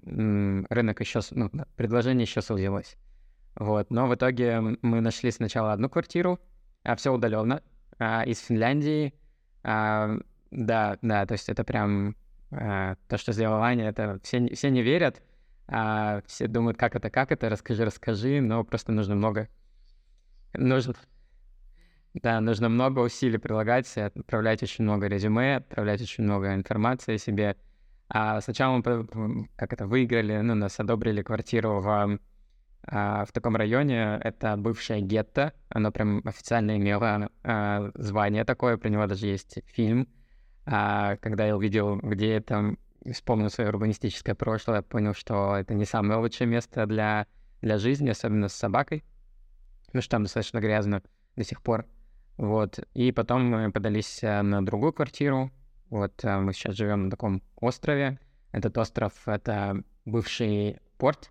[0.70, 2.96] рынок еще, ну, предложение еще сузилось.
[3.54, 6.40] Вот, но в итоге мы нашли сначала одну квартиру,
[6.84, 7.62] а все удаленно,
[7.98, 9.14] а, из Финляндии.
[9.62, 10.16] А,
[10.50, 12.16] да, да, то есть это прям
[12.50, 15.22] а, то, что сделала Аня, это все, все не верят,
[15.66, 19.48] а все думают, как это, как это, расскажи, расскажи, но просто нужно много,
[20.54, 20.94] нужно,
[22.14, 27.56] да, нужно много усилий прилагать, отправлять очень много резюме, отправлять очень много информации о себе.
[28.08, 32.18] А сначала мы, как это, выиграли, ну, нас одобрили квартиру в,
[32.90, 39.06] в таком районе, это бывшее гетто, оно прям официально имело а, звание такое, про него
[39.06, 40.08] даже есть фильм,
[40.64, 42.76] а когда я увидел, где это,
[43.12, 47.26] вспомнил свое урбанистическое прошлое, понял, что это не самое лучшее место для,
[47.62, 49.04] для жизни, особенно с собакой,
[49.86, 51.02] потому что там достаточно грязно
[51.36, 51.86] до сих пор.
[52.36, 52.80] Вот.
[52.94, 55.50] И потом мы подались на другую квартиру.
[55.90, 58.18] Вот мы сейчас живем на таком острове.
[58.52, 61.30] Этот остров— это бывший порт,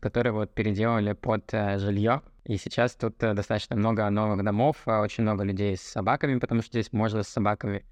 [0.00, 2.22] который вот переделали под э, жилье.
[2.44, 6.92] И сейчас тут достаточно много новых домов, очень много людей с собаками, потому что здесь
[6.92, 7.84] можно с собаками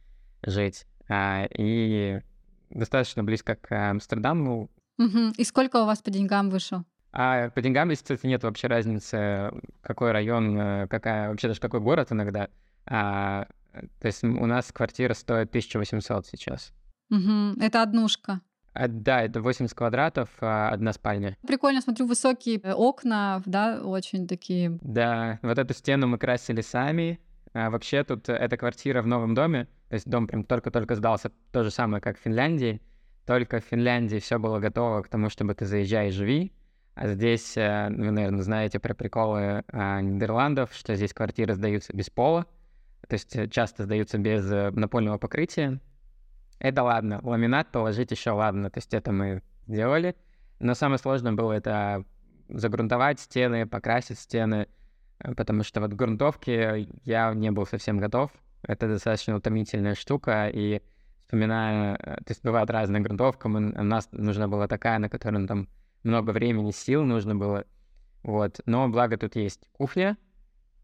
[0.42, 0.86] жить.
[1.08, 2.20] А, и
[2.70, 4.70] достаточно близко к Амстердаму.
[4.98, 5.32] Угу.
[5.36, 6.84] И сколько у вас по деньгам вышел?
[7.12, 12.08] А по деньгам кстати, нет вообще разницы, какой район, э, какая, вообще даже какой город
[12.10, 12.48] иногда.
[12.86, 16.72] А, то есть у нас квартира стоит 1800 сейчас.
[17.10, 17.60] Угу.
[17.60, 18.40] Это однушка?
[18.78, 21.36] А, да, это 80 квадратов, а, одна спальня.
[21.44, 24.78] Прикольно, смотрю, высокие э, окна, да, очень такие.
[24.82, 27.18] Да, вот эту стену мы красили сами.
[27.54, 31.64] А, вообще тут эта квартира в новом доме, то есть дом прям только-только сдался, то
[31.64, 32.80] же самое, как в Финляндии.
[33.26, 36.52] Только в Финляндии все было готово к тому, чтобы ты заезжай и живи.
[36.94, 42.10] А здесь, э, вы, наверное, знаете про приколы а, Нидерландов, что здесь квартиры сдаются без
[42.10, 42.46] пола,
[43.08, 45.80] то есть э, часто сдаются без э, напольного покрытия.
[46.58, 50.16] Это ладно, ламинат положить еще ладно, то есть это мы сделали.
[50.58, 52.04] Но самое сложное было это
[52.48, 54.66] загрунтовать стены, покрасить стены,
[55.36, 58.32] потому что вот грунтовки я не был совсем готов.
[58.62, 60.82] Это достаточно утомительная штука, и
[61.24, 65.68] вспоминая, то есть бывает разная грунтовка, у нас нужна была такая, на которой там
[66.02, 67.64] много времени, сил нужно было.
[68.22, 68.60] Вот.
[68.66, 70.16] Но благо тут есть кухня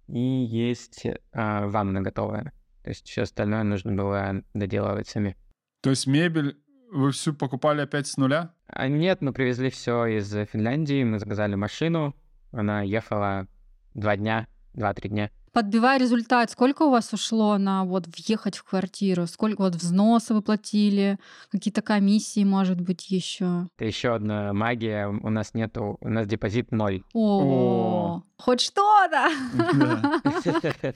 [0.07, 2.53] и есть э, ванна готовая.
[2.83, 5.37] То есть все остальное нужно было доделывать сами.
[5.85, 6.57] То есть мебель
[6.91, 8.55] вы всю покупали опять с нуля?
[8.69, 12.17] А нет, мы привезли все из Финляндии, мы заказали машину,
[12.53, 13.47] она ехала
[13.93, 19.27] два дня, два-три дня подбивая результат, сколько у вас ушло на вот въехать в квартиру?
[19.27, 21.19] Сколько вот взносы вы платили?
[21.51, 23.69] Какие-то комиссии, может быть, еще?
[23.77, 25.07] Это еще одна магия.
[25.07, 27.05] У нас нету, у нас депозит ноль.
[27.15, 29.31] О, хоть что-то!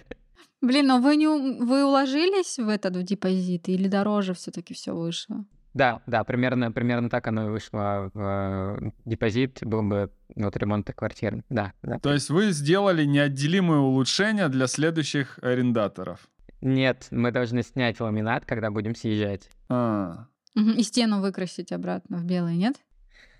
[0.60, 5.44] Блин, но вы не вы уложились в этот в депозит или дороже все-таки все вышло?
[5.74, 10.90] Да, да, примерно, примерно так оно и вышло в э, депозит, был бы вот ремонт
[10.92, 11.98] квартиры, да, да.
[12.00, 16.28] То есть вы сделали неотделимые улучшения для следующих арендаторов?
[16.60, 19.48] Нет, мы должны снять ламинат, когда будем съезжать.
[19.68, 20.26] А.
[20.56, 22.76] И стену выкрасить обратно в белый, нет?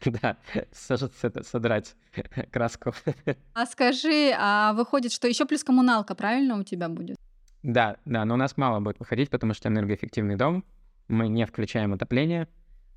[0.23, 0.37] Да,
[0.73, 1.97] содрать
[2.53, 2.93] краску.
[3.55, 7.17] А скажи, а выходит, что еще плюс коммуналка, правильно у тебя будет?
[7.63, 10.65] Да, да, но у нас мало будет выходить, потому что энергоэффективный дом,
[11.09, 12.49] мы не включаем отопление.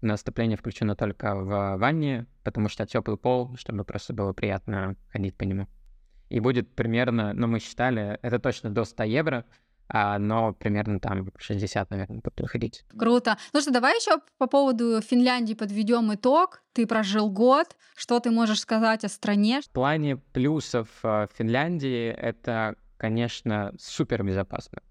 [0.01, 4.95] У нас отопление включено только в ванне, потому что теплый пол, чтобы просто было приятно
[5.11, 5.67] ходить по нему.
[6.29, 9.45] И будет примерно, ну, мы считали, это точно до 100 евро,
[9.89, 12.85] но примерно там 60, наверное, будет выходить.
[12.97, 13.37] Круто.
[13.53, 16.61] Ну что, давай еще по поводу Финляндии подведем итог.
[16.73, 17.75] Ты прожил год.
[17.95, 19.61] Что ты можешь сказать о стране?
[19.61, 24.81] В плане плюсов э, Финляндии это, конечно, супер безопасно.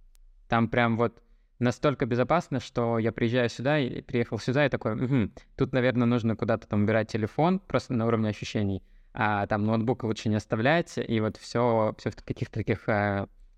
[0.48, 1.22] Там прям вот
[1.60, 6.34] настолько безопасно, что я приезжаю сюда и приехал сюда и такой, угу, тут, наверное, нужно
[6.34, 11.20] куда-то там убирать телефон просто на уровне ощущений, а там ноутбук лучше не оставлять, и
[11.20, 12.88] вот все, все в каких-то таких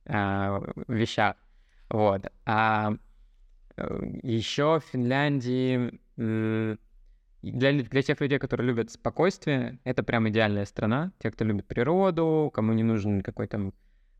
[0.06, 1.36] а, а, вещах.
[1.88, 2.26] Вот.
[2.46, 2.94] А
[3.76, 11.12] э, еще в Финляндии для, для тех людей, которые любят спокойствие, это прям идеальная страна.
[11.18, 13.72] Те, кто любит природу, кому не нужен какой-то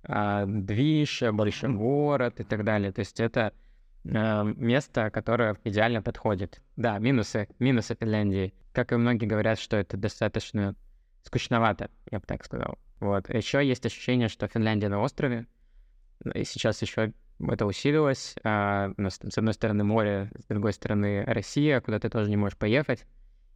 [0.05, 2.93] а, движ, большой город и так далее.
[2.93, 3.53] То есть это
[4.05, 6.61] Э, место, которое идеально подходит.
[6.77, 8.55] Да, минусы, минусы Финляндии.
[8.73, 10.75] Как и многие говорят, что это достаточно
[11.23, 12.79] скучновато, я бы так сказал.
[13.01, 13.29] Вот.
[13.33, 15.47] Еще есть ощущение, что Финляндия на острове,
[16.35, 18.37] и сейчас еще это усилилось.
[18.45, 22.31] А, у нас там, с одной стороны море, с другой стороны Россия, куда ты тоже
[22.31, 23.05] не можешь поехать.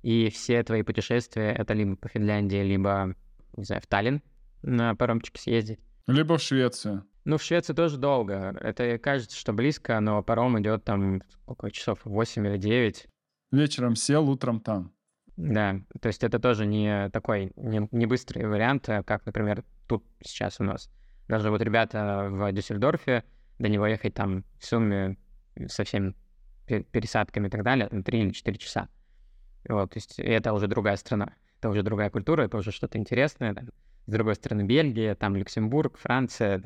[0.03, 3.15] И все твои путешествия— это либо по Финляндии, либо,
[3.57, 4.23] не знаю, в Таллин
[4.63, 5.81] на паромчике съездить.
[6.07, 7.05] Либо в Швецию.
[7.25, 8.57] Ну, в Швеции тоже долго.
[8.61, 13.09] Это кажется, что близко, но паром идет там около часов 8 или 9.
[13.51, 14.93] Вечером сел, утром там.
[15.37, 20.05] Да, то есть это тоже не такой, не, не быстрый вариант, а как, например, тут
[20.23, 20.89] сейчас у нас.
[21.29, 23.25] Даже вот ребята в Дюссельдорфе,
[23.59, 25.17] до него ехать там в сумме
[25.67, 26.15] со всеми
[26.67, 28.89] пересадками и так далее, там 3 или 4 часа.
[29.69, 33.55] Вот, то есть это уже другая страна, это уже другая культура, это уже что-то интересное.
[33.55, 33.71] Там.
[34.07, 36.63] С другой стороны, Бельгия, там Люксембург, Франция.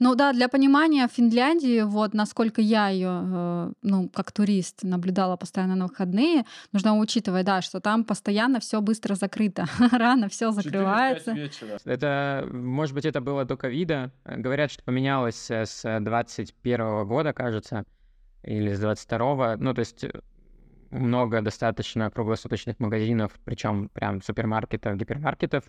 [0.00, 5.76] Ну да, для понимания Финляндии, вот насколько я ее, э, ну, как турист наблюдала постоянно
[5.76, 11.36] на выходные, нужно учитывать, да, что там постоянно все быстро закрыто, рано все закрывается.
[11.84, 14.10] Это, может быть, это было до ковида.
[14.24, 17.84] Говорят, что поменялось э, с 21 года, кажется,
[18.42, 20.10] или с 22 Ну, то есть э,
[20.90, 25.64] много достаточно круглосуточных магазинов, причем прям супермаркетов, гипермаркетов,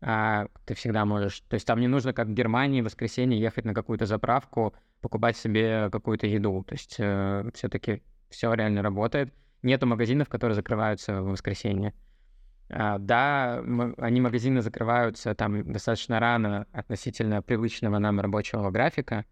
[0.00, 1.40] ты всегда можешь...
[1.48, 5.36] То есть там не нужно, как в Германии, в воскресенье ехать на какую-то заправку, покупать
[5.36, 6.64] себе какую-то еду.
[6.64, 9.32] То есть э, все-таки все реально работает.
[9.62, 11.94] Нету магазинов, которые закрываются в воскресенье.
[12.70, 13.62] А, да,
[13.98, 19.24] они магазины закрываются там достаточно рано относительно привычного нам рабочего графика.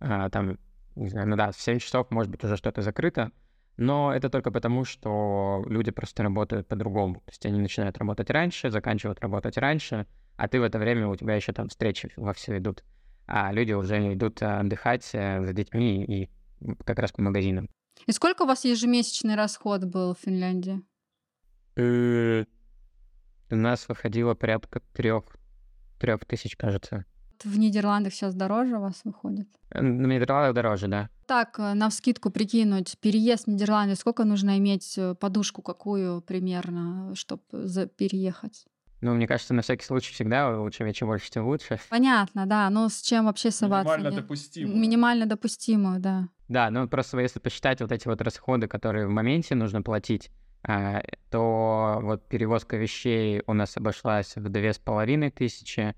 [0.00, 0.58] А, там,
[0.94, 3.32] не знаю, ну да, в 7 часов может быть уже что-то закрыто,
[3.76, 7.16] но это только потому, что люди просто работают по-другому.
[7.16, 10.06] То есть они начинают работать раньше, заканчивают работать раньше,
[10.36, 12.84] а ты в это время, у тебя еще там встречи во все идут.
[13.26, 16.30] А люди уже идут э, отдыхать э, с детьми и
[16.84, 17.68] как раз по магазинам.
[18.06, 20.82] И сколько у вас ежемесячный расход был в Финляндии?
[21.76, 22.44] Э,
[23.50, 25.24] У нас выходило порядка трех,
[25.98, 27.04] трех тысяч, кажется.
[27.42, 29.48] В Нидерландах сейчас дороже у вас выходит?
[29.70, 31.08] Э, На Нидерландах дороже, да.
[31.26, 37.14] Так, э, на вскидку прикинуть, переезд в Нидерланды, сколько нужно иметь э, подушку какую примерно,
[37.14, 37.42] чтобы
[37.96, 38.66] переехать?
[39.00, 41.78] Ну, мне кажется, на всякий случай всегда лучше чем больше, тем лучше.
[41.90, 43.96] Понятно, да, но с чем вообще соваться?
[43.96, 44.22] Минимально Нет.
[44.22, 44.74] допустимо.
[44.74, 46.28] Минимально допустимую, да.
[46.48, 50.30] Да, ну просто если посчитать вот эти вот расходы, которые в моменте нужно платить,
[51.30, 55.94] то вот перевозка вещей у нас обошлась в две с половиной тысячи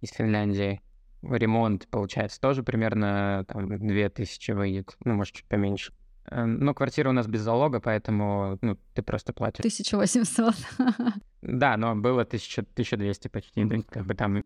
[0.00, 0.80] из Финляндии.
[1.22, 5.92] Ремонт, получается, тоже примерно там, две тысячи выйдет, ну, может, чуть поменьше.
[6.30, 9.60] Э, Ну, квартира у нас без залога, поэтому ну, ты просто платишь.
[9.60, 10.54] 1800.
[11.42, 14.42] Да, но было 1000, 1200 почти, да, как бы там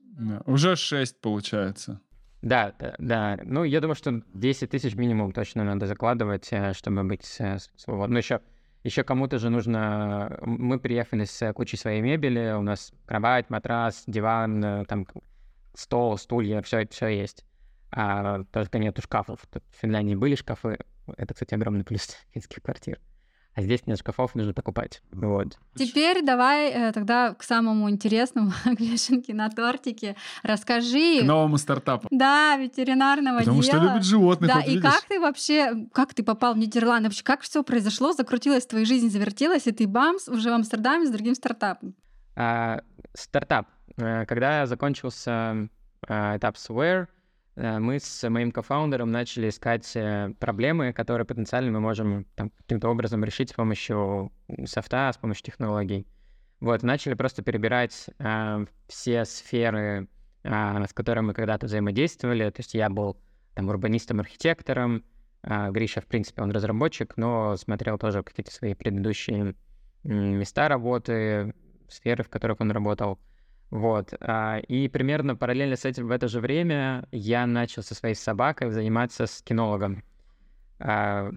[0.47, 2.01] Уже 6 получается.
[2.43, 3.39] Да, да, да.
[3.45, 7.71] Ну, я думаю, что 10 тысяч минимум точно надо закладывать, э, чтобы быть э, с-
[7.77, 8.13] свободным.
[8.15, 8.41] Ну, еще,
[8.83, 10.39] еще кому-то же нужно...
[10.43, 15.07] Мы приехали с кучей своей мебели, у нас кровать, матрас, диван, там
[15.75, 17.45] стол, стулья, все, все есть.
[17.91, 19.41] А только нету шкафов.
[19.53, 20.79] Тут в Финляндии были шкафы.
[21.17, 23.01] Это, кстати, огромный плюс финских квартир.
[23.57, 25.01] А здесь нет шкафов, нужно покупать.
[25.13, 25.59] Вот.
[25.77, 30.17] Теперь давай э, тогда к самому интересному, к вишенке на тортике.
[30.43, 32.09] Расскажи, К новому стартапу.
[32.11, 33.85] да, ветеринарного Потому что дела.
[33.93, 34.49] любит животных.
[34.49, 34.83] Да, вот и видишь.
[34.83, 37.05] как ты вообще, как ты попал в Нидерланды?
[37.11, 41.11] Вообще, как все произошло, закрутилась твоя жизнь, завертелась, и ты бамс уже в Амстердаме с
[41.11, 41.95] другим стартапом.
[42.35, 42.81] А,
[43.13, 43.69] стартап.
[43.97, 45.69] Э, Когда закончился
[46.07, 47.07] а, этап Sware,
[47.57, 52.89] э, мы с моим кофаундером начали искать э, проблемы, которые потенциально мы можем там, каким-то
[52.89, 54.33] образом решить с помощью
[54.67, 56.07] софта, с помощью технологий.
[56.61, 60.09] Вот, начали просто перебирать а, все сферы,
[60.45, 62.49] а, с которыми мы когда-то взаимодействовали.
[62.51, 63.19] То есть я был
[63.55, 65.05] там урбанистом-архитектором,
[65.43, 69.55] а, Гриша, в принципе, он разработчик, но смотрел тоже какие-то свои предыдущие
[70.05, 71.55] места работы,
[71.89, 73.19] сферы, в которых он работал.
[73.75, 74.15] Вот.
[74.21, 78.71] а, И примерно параллельно с этим в это же время я начал со своей собакой
[78.71, 80.05] заниматься с кинологом.
[80.79, 81.33] А,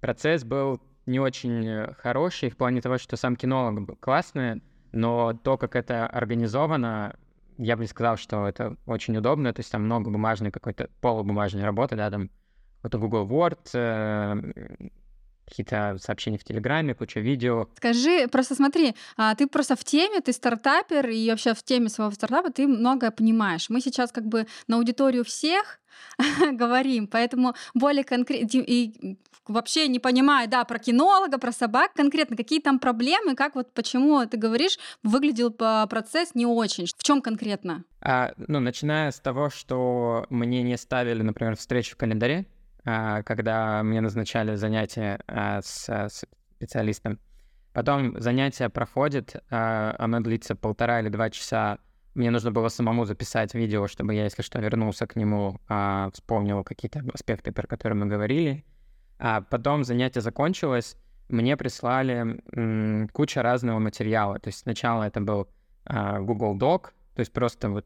[0.00, 5.76] Процесс был не очень хороший в плане того, что сам кинолог классный, но то, как
[5.76, 7.14] это организовано,
[7.56, 9.52] я бы не сказал, что это очень удобно.
[9.52, 12.30] То есть там много бумажной какой-то полубумажной работы, да, там
[12.82, 14.88] какой-то Google Word, э,
[15.46, 17.68] какие-то сообщения в Телеграме, куча видео.
[17.76, 22.12] Скажи, просто смотри, а, ты просто в теме, ты стартапер, и вообще в теме своего
[22.12, 23.70] стартапа ты многое понимаешь.
[23.70, 25.80] Мы сейчас как бы на аудиторию всех
[26.52, 29.16] говорим, поэтому более конкретно и
[29.48, 34.24] вообще не понимаю, да, про кинолога, про собак, конкретно какие там проблемы, как вот почему
[34.26, 36.86] ты говоришь, выглядел процесс не очень.
[36.86, 37.84] В чем конкретно?
[38.00, 42.46] А, ну, начиная с того, что мне не ставили, например, встречу в календаре,
[42.86, 46.24] когда мне назначали занятие а, а, с
[46.56, 47.18] специалистом.
[47.72, 51.78] Потом занятие проходит, а, оно длится полтора или два часа.
[52.14, 56.64] Мне нужно было самому записать видео, чтобы я, если что, вернулся к нему, а, вспомнил
[56.64, 58.64] какие-то аспекты, про которые мы говорили.
[59.18, 60.96] А потом занятие закончилось,
[61.28, 64.38] мне прислали куча разного материала.
[64.38, 65.48] То есть сначала это был
[65.84, 67.84] а, Google Doc, то есть просто вот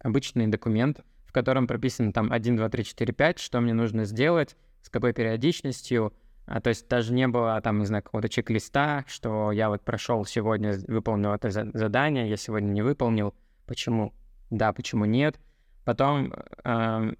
[0.00, 4.56] обычный документ, в котором прописано там 1, 2, 3, 4, 5, что мне нужно сделать,
[4.82, 6.14] с какой периодичностью.
[6.46, 10.24] А, то есть даже не было там, не знаю, какого-то чек-листа, что я вот прошел
[10.24, 13.34] сегодня, выполнил это за- задание, я сегодня не выполнил.
[13.66, 14.14] Почему?
[14.48, 15.38] Да, почему нет?
[15.84, 16.32] Потом
[16.64, 17.18] эм,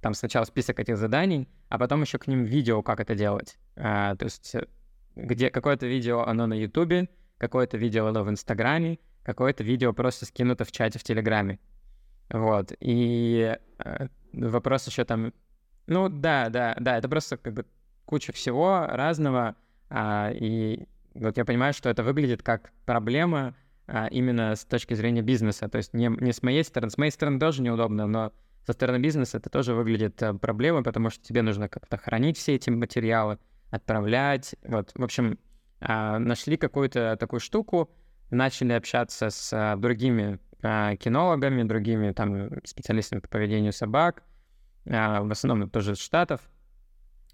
[0.00, 3.58] там сначала список этих заданий, а потом еще к ним видео, как это делать.
[3.74, 4.68] А, то есть э,
[5.16, 7.08] где какое-то видео оно на Ютубе,
[7.38, 11.58] какое-то видео оно в Инстаграме, какое-то видео просто скинуто в чате в Телеграме.
[12.30, 12.72] Вот.
[12.80, 15.32] И э, вопрос еще там...
[15.86, 17.66] Ну да, да, да, это просто как бы
[18.04, 19.56] куча всего разного.
[19.90, 23.54] а, и вот я понимаю, что это выглядит как проблема
[23.86, 25.68] а, именно с точки зрения бизнеса.
[25.68, 26.90] То есть не, не с моей стороны.
[26.90, 28.32] С моей стороны тоже неудобно, но
[28.66, 32.54] со стороны бизнеса это тоже выглядит э, проблемой, потому что тебе нужно как-то хранить все
[32.54, 33.38] эти материалы,
[33.70, 34.54] отправлять.
[34.62, 35.38] Вот, в общем,
[35.80, 37.90] а, нашли какую-то такую штуку,
[38.30, 40.38] начали общаться с а, другими
[40.98, 44.22] кинологами, другими там специалистами по поведению собак,
[44.88, 46.40] а, в основном тоже из Штатов.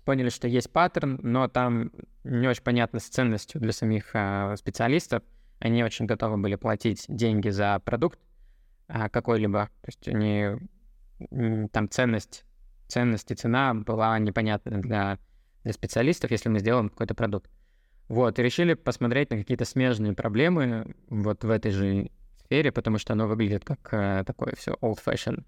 [0.05, 1.93] Поняли, что есть паттерн, но там
[2.25, 5.23] не очень понятно с ценностью для самих а, специалистов.
[5.59, 8.19] Они очень готовы были платить деньги за продукт
[8.89, 9.67] а, какой-либо.
[9.83, 12.45] То есть они там ценность,
[12.89, 15.19] ценность и цена была непонятна для,
[15.65, 17.51] для специалистов, если мы сделаем какой-то продукт.
[18.09, 22.11] Вот, и решили посмотреть на какие-то смежные проблемы вот в этой же
[22.51, 25.45] сфере, потому что оно выглядит как э, такое все old-fashioned.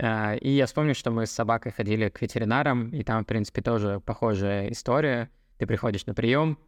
[0.00, 3.60] А, и я вспомнил, что мы с собакой ходили к ветеринарам, и там, в принципе,
[3.60, 5.28] тоже похожая история.
[5.58, 6.58] Ты приходишь на прием,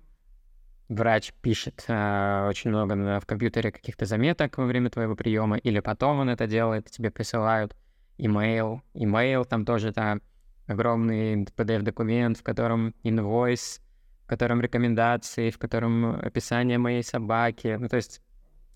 [0.90, 5.80] врач пишет э, очень много на, в компьютере каких-то заметок во время твоего приема, или
[5.80, 7.74] потом он это делает, тебе присылают
[8.18, 8.82] имейл.
[8.92, 10.20] Имейл там тоже там
[10.66, 13.80] огромный PDF-документ, в котором инвойс,
[14.24, 17.78] в котором рекомендации, в котором описание моей собаки.
[17.80, 18.20] Ну, то есть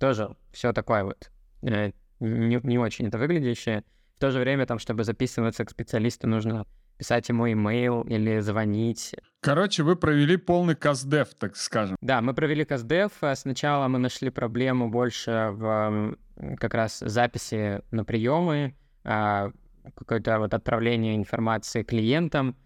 [0.03, 1.31] тоже все такое вот
[1.63, 3.85] э, не, не очень это выглядящее.
[4.17, 6.67] В то же время, там, чтобы записываться к специалисту, нужно
[6.99, 9.15] писать ему имейл или звонить.
[9.41, 11.97] Короче, вы провели полный каздев, так скажем.
[12.01, 13.13] Да, мы провели каздев.
[13.21, 16.17] А сначала мы нашли проблему больше в
[16.59, 18.75] как раз записи на приемы,
[19.05, 19.53] а,
[19.95, 22.57] какое-то вот отправление информации клиентам,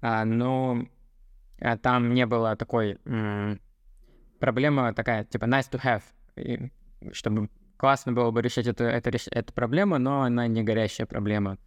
[0.00, 0.86] а, но
[1.82, 2.98] там не было такой
[4.40, 6.02] проблема такая, типа nice to have,
[7.12, 11.58] чтобы классно было бы решить эту, эту, эту проблему, но она не горящая проблема.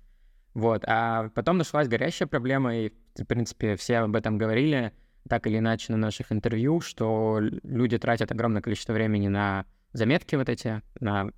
[0.54, 4.94] Вот, а потом нашлась горящая проблема, и, в принципе, все об этом говорили,
[5.28, 10.50] так или иначе, на наших интервью, что люди тратят огромное количество времени на заметки вот
[10.50, 11.30] эти, на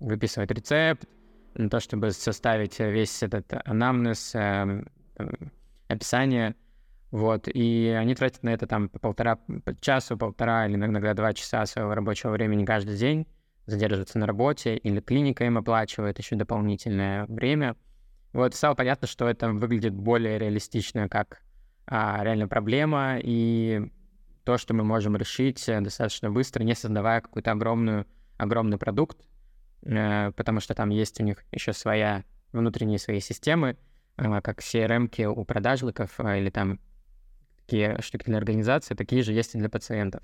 [0.00, 1.06] выписывать рецепт,
[1.54, 4.84] на то, чтобы составить весь этот анамнез, э,
[5.88, 6.54] описание,
[7.10, 11.64] вот, и они тратят на это там полтора по часу, полтора или иногда два часа
[11.64, 13.26] своего рабочего времени каждый день,
[13.68, 17.76] задерживаются на работе, или клиника им оплачивает еще дополнительное время—
[18.32, 21.40] вот стало понятно, что это выглядит более реалистично, как
[21.86, 23.90] а, реально проблема, и
[24.44, 28.06] то, что мы можем решить э, достаточно быстро, не создавая какой-то огромную,
[28.36, 29.18] огромный продукт,
[29.82, 33.76] э, потому что там есть у них еще своя внутренние свои системы,
[34.16, 36.80] э, как CRM у продажников э, или там
[37.60, 40.22] такие штуки для организации, такие же есть и для пациентов.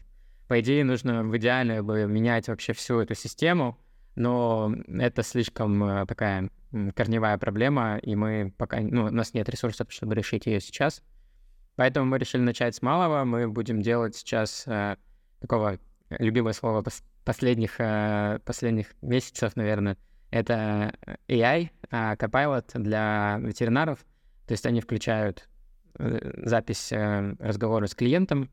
[0.54, 3.76] По идее, нужно в идеале бы менять вообще всю эту систему,
[4.14, 6.48] но это слишком э, такая
[6.94, 11.02] корневая проблема, и мы пока, ну, у нас нет ресурсов, чтобы решить ее сейчас.
[11.74, 13.24] Поэтому мы решили начать с малого.
[13.24, 14.94] Мы будем делать сейчас э,
[15.40, 19.96] такого любимое слово пос последних, э, последних месяцев, наверное.
[20.30, 20.94] Это
[21.26, 23.98] AI, э, Copilot для ветеринаров.
[24.46, 25.48] То есть они включают
[25.98, 28.52] э, запись э, разговора с клиентом,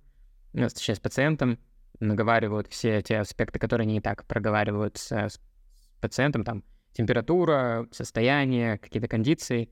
[0.54, 1.60] ну, точнее, с пациентом,
[2.02, 5.40] наговаривают все эти аспекты, которые не так проговаривают с, с
[6.02, 9.70] пациентом, там, температура, состояние, какие-то кондиции.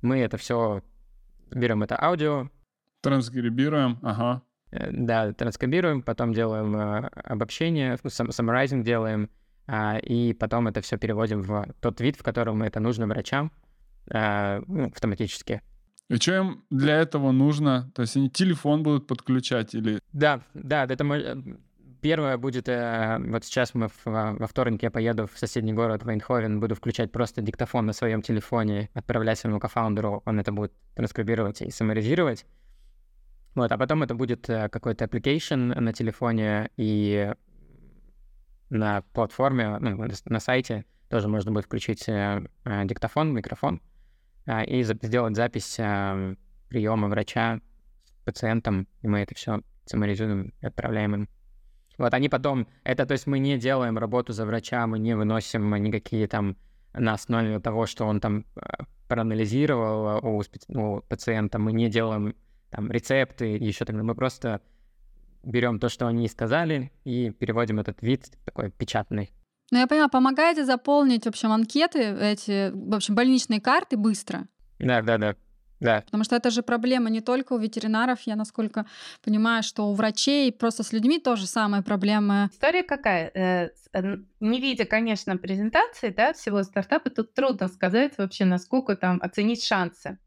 [0.00, 0.82] Мы это все
[1.50, 2.48] берем это аудио.
[3.02, 4.42] Транскрибируем, ага.
[4.70, 9.30] Э, да, транскрибируем, потом делаем э, обобщение, ну, summarizing делаем,
[9.66, 13.50] э, и потом это все переводим в тот вид, в котором это нужно врачам
[14.10, 15.62] э, ну, автоматически.
[16.08, 17.90] И что им для этого нужно?
[17.94, 20.00] То есть они телефон будут подключать или...
[20.12, 21.04] Да, да, это
[22.02, 26.74] Первое будет, э, вот сейчас мы во вторник я поеду в соседний город Вайнховен, буду
[26.74, 32.44] включать просто диктофон на своем телефоне, отправлять своему кофаундеру, он это будет транскрибировать и саммаризировать.
[33.54, 37.32] Вот, а потом это будет э, какой-то application на телефоне и
[38.68, 43.91] на платформе, ну, на сайте тоже можно будет включить э, э, диктофон, микрофон э,
[44.46, 46.36] и сделать запись э,
[46.68, 47.60] приема врача
[48.04, 51.28] с пациентом, и мы это все саммаризируем и отправляем им.
[51.98, 55.74] Вот они потом, это то есть мы не делаем работу за врача, мы не выносим
[55.74, 56.56] никакие там
[56.94, 58.60] на основе того, что он там э,
[59.08, 62.34] проанализировал у, у пациента, мы не делаем
[62.70, 64.62] там рецепты, еще тогда мы просто
[65.42, 69.30] берем то, что они сказали, и переводим этот вид такой печатный.
[69.72, 74.46] Ну, я понимаю, помогаете заполнить, в общем, анкеты, эти, в общем, больничные карты быстро.
[74.78, 75.34] Да, да, да.
[75.80, 76.02] Да.
[76.02, 78.84] Потому что это же проблема не только у ветеринаров, я насколько
[79.24, 82.50] понимаю, что у врачей, просто с людьми тоже самая проблема.
[82.52, 83.30] История какая?
[83.34, 89.20] Э, э, не видя, конечно, презентации да, всего стартапа, тут трудно сказать вообще, насколько там
[89.22, 90.18] оценить шансы.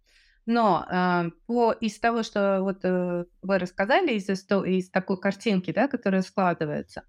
[0.48, 5.88] Но э, по, из того, что вот э, вы рассказали, из, из такой картинки, да,
[5.88, 7.04] которая складывается,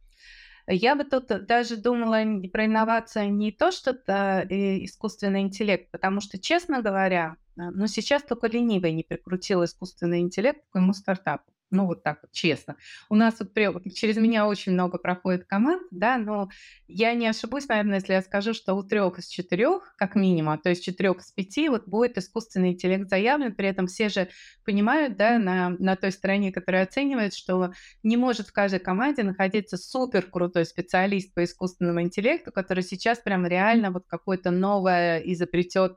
[0.66, 6.20] я бы тут даже думала про инновацию не то, что это э, искусственный интеллект, потому
[6.20, 11.50] что, честно говоря, но сейчас только ленивый не прикрутил искусственный интеллект к моему стартапу.
[11.70, 12.76] Ну, вот так вот, честно.
[13.08, 13.52] У нас вот
[13.92, 16.48] через меня очень много проходит команд, да, но
[16.86, 20.68] я не ошибусь, наверное, если я скажу, что у трех из четырех, как минимум, то
[20.68, 24.28] есть четырех из пяти, вот будет искусственный интеллект заявлен, при этом все же
[24.64, 27.72] понимают, да, на, на той стороне, которая оценивает, что
[28.04, 33.44] не может в каждой команде находиться супер крутой специалист по искусственному интеллекту, который сейчас прям
[33.44, 35.96] реально вот какое-то новое изобретет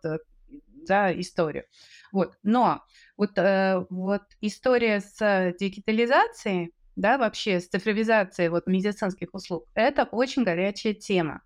[0.90, 1.66] да, историю.
[2.12, 2.34] Вот.
[2.44, 2.84] Но
[3.16, 10.44] вот, э, вот история с дигитализацией, да, вообще с цифровизацией вот медицинских услуг, это очень
[10.44, 11.42] горячая тема.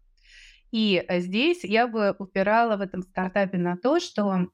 [0.71, 4.47] И э, здесь я бы упирала в этом стартапе на то, что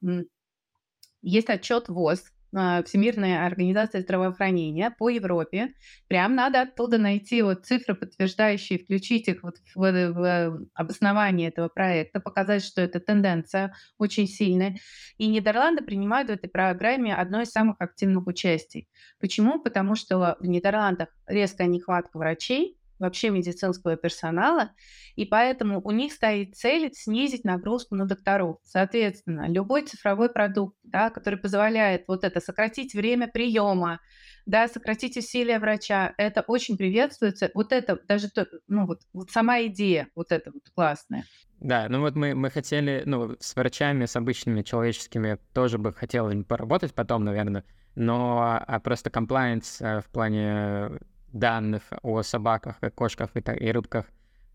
[1.22, 5.74] есть отчет ВОЗ, Всемирная организация здравоохранения по Европе.
[6.08, 12.18] Прям надо оттуда найти вот цифры, подтверждающие, включить их вот в, в обоснование этого проекта,
[12.18, 14.76] показать, что это тенденция очень сильная.
[15.16, 18.88] И Нидерланды принимают в этой программе одно из самых активных участий.
[19.20, 19.60] Почему?
[19.60, 24.70] Потому что в Нидерландах резкая нехватка врачей, вообще медицинского персонала,
[25.16, 28.58] и поэтому у них стоит цель снизить нагрузку на докторов.
[28.62, 34.00] Соответственно, любой цифровой продукт, да, который позволяет вот это сократить время приема,
[34.46, 37.50] да, сократить усилия врача, это очень приветствуется.
[37.54, 41.24] Вот это даже, то, ну вот, вот сама идея, вот это вот классная.
[41.60, 46.44] Да, ну вот мы, мы хотели, ну, с врачами, с обычными человеческими тоже бы хотелось
[46.44, 51.00] поработать потом, наверное, но а просто комплайенс э, в плане
[51.32, 54.06] данных о собаках, кошках и, и рыбках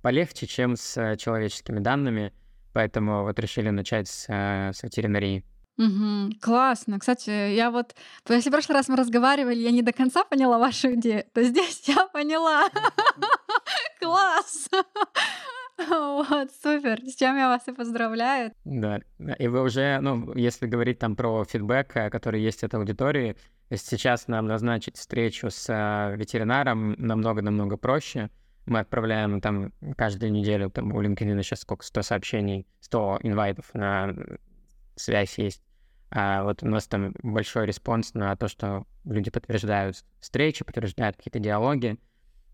[0.02, 2.32] полегче, чем с э, человеческими данными,
[2.74, 5.44] поэтому вот решили начать с, э, с ветеринарии.
[5.78, 7.00] Угу, классно.
[7.00, 7.96] Кстати, я вот,
[8.30, 11.84] если в прошлый раз мы разговаривали, я не до конца поняла вашу идею, то здесь
[11.88, 12.70] я поняла.
[14.00, 14.70] Класс!
[15.78, 17.02] Вот, супер.
[17.04, 18.54] С чем я вас и поздравляю.
[18.64, 19.02] Да,
[19.40, 23.36] и вы уже, ну, если говорить там про фидбэк, э, который есть от аудитории,
[23.74, 28.30] сейчас нам назначить встречу с э, ветеринаром намного-намного проще.
[28.66, 34.14] Мы отправляем там каждую неделю, там у LinkedIn сейчас сколько, 100 сообщений, 100 инвайтов на
[34.96, 35.62] связь есть.
[36.12, 41.40] А вот у нас там большой response на то, что люди подтверждают встречи, подтверждают какие-то
[41.40, 42.00] диалоги.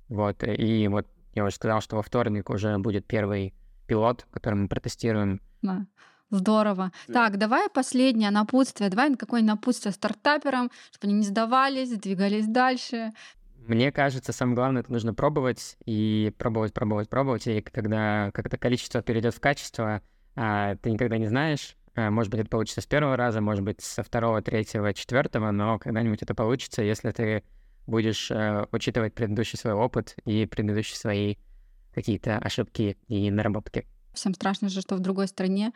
[0.10, 3.54] Вот, и вот я уже сказал, что во вторник уже будет первый
[3.88, 5.42] пилот, который мы протестируем.
[5.62, 5.86] Да.
[6.32, 6.92] Здорово.
[7.08, 7.14] Да.
[7.14, 8.90] Так, давай последнее напутствие.
[8.90, 13.12] Давай какое напутствие стартаперам, чтобы они не сдавались, двигались дальше.
[13.68, 17.48] Мне кажется, самое главное, это нужно пробовать и пробовать, пробовать, пробовать.
[17.48, 20.02] И когда как-то количество перейдет в качество,
[20.36, 21.76] а, ты никогда не знаешь.
[21.96, 25.78] А, может быть, это получится с первого раза, может быть, со второго, третьего, четвертого, но
[25.78, 27.44] когда-нибудь это получится, если ты
[27.88, 31.36] будешь э, учитывать предыдущий свой опыт и предыдущие свои
[31.94, 33.86] какие-то ошибки и наработки.
[34.14, 35.72] Всем страшно же, что в другой стране.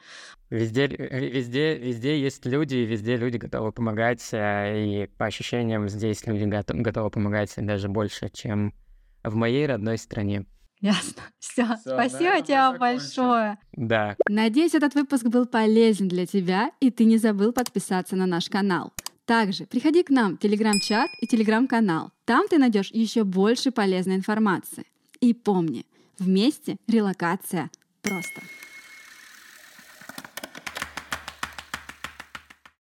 [0.50, 6.26] Везде, везде, везде есть люди, и везде люди готовы помогать, э, и по ощущениям здесь
[6.28, 8.74] люди готовы, готовы помогать даже больше, чем
[9.24, 10.46] в моей родной стране.
[10.82, 11.24] Ясно.
[11.40, 11.78] Все.
[11.78, 13.58] Спасибо да, тебе большое.
[13.74, 14.16] Да.
[14.30, 18.94] Надеюсь, этот выпуск был полезен для тебя, и ты не забыл подписаться на наш канал.
[19.26, 22.12] Также приходи к нам в телеграм-чат и телеграм-канал.
[22.26, 24.86] Там ты найдешь еще больше полезной информации.
[25.20, 25.86] И помни,
[26.20, 27.72] вместе релокация
[28.06, 28.41] просто.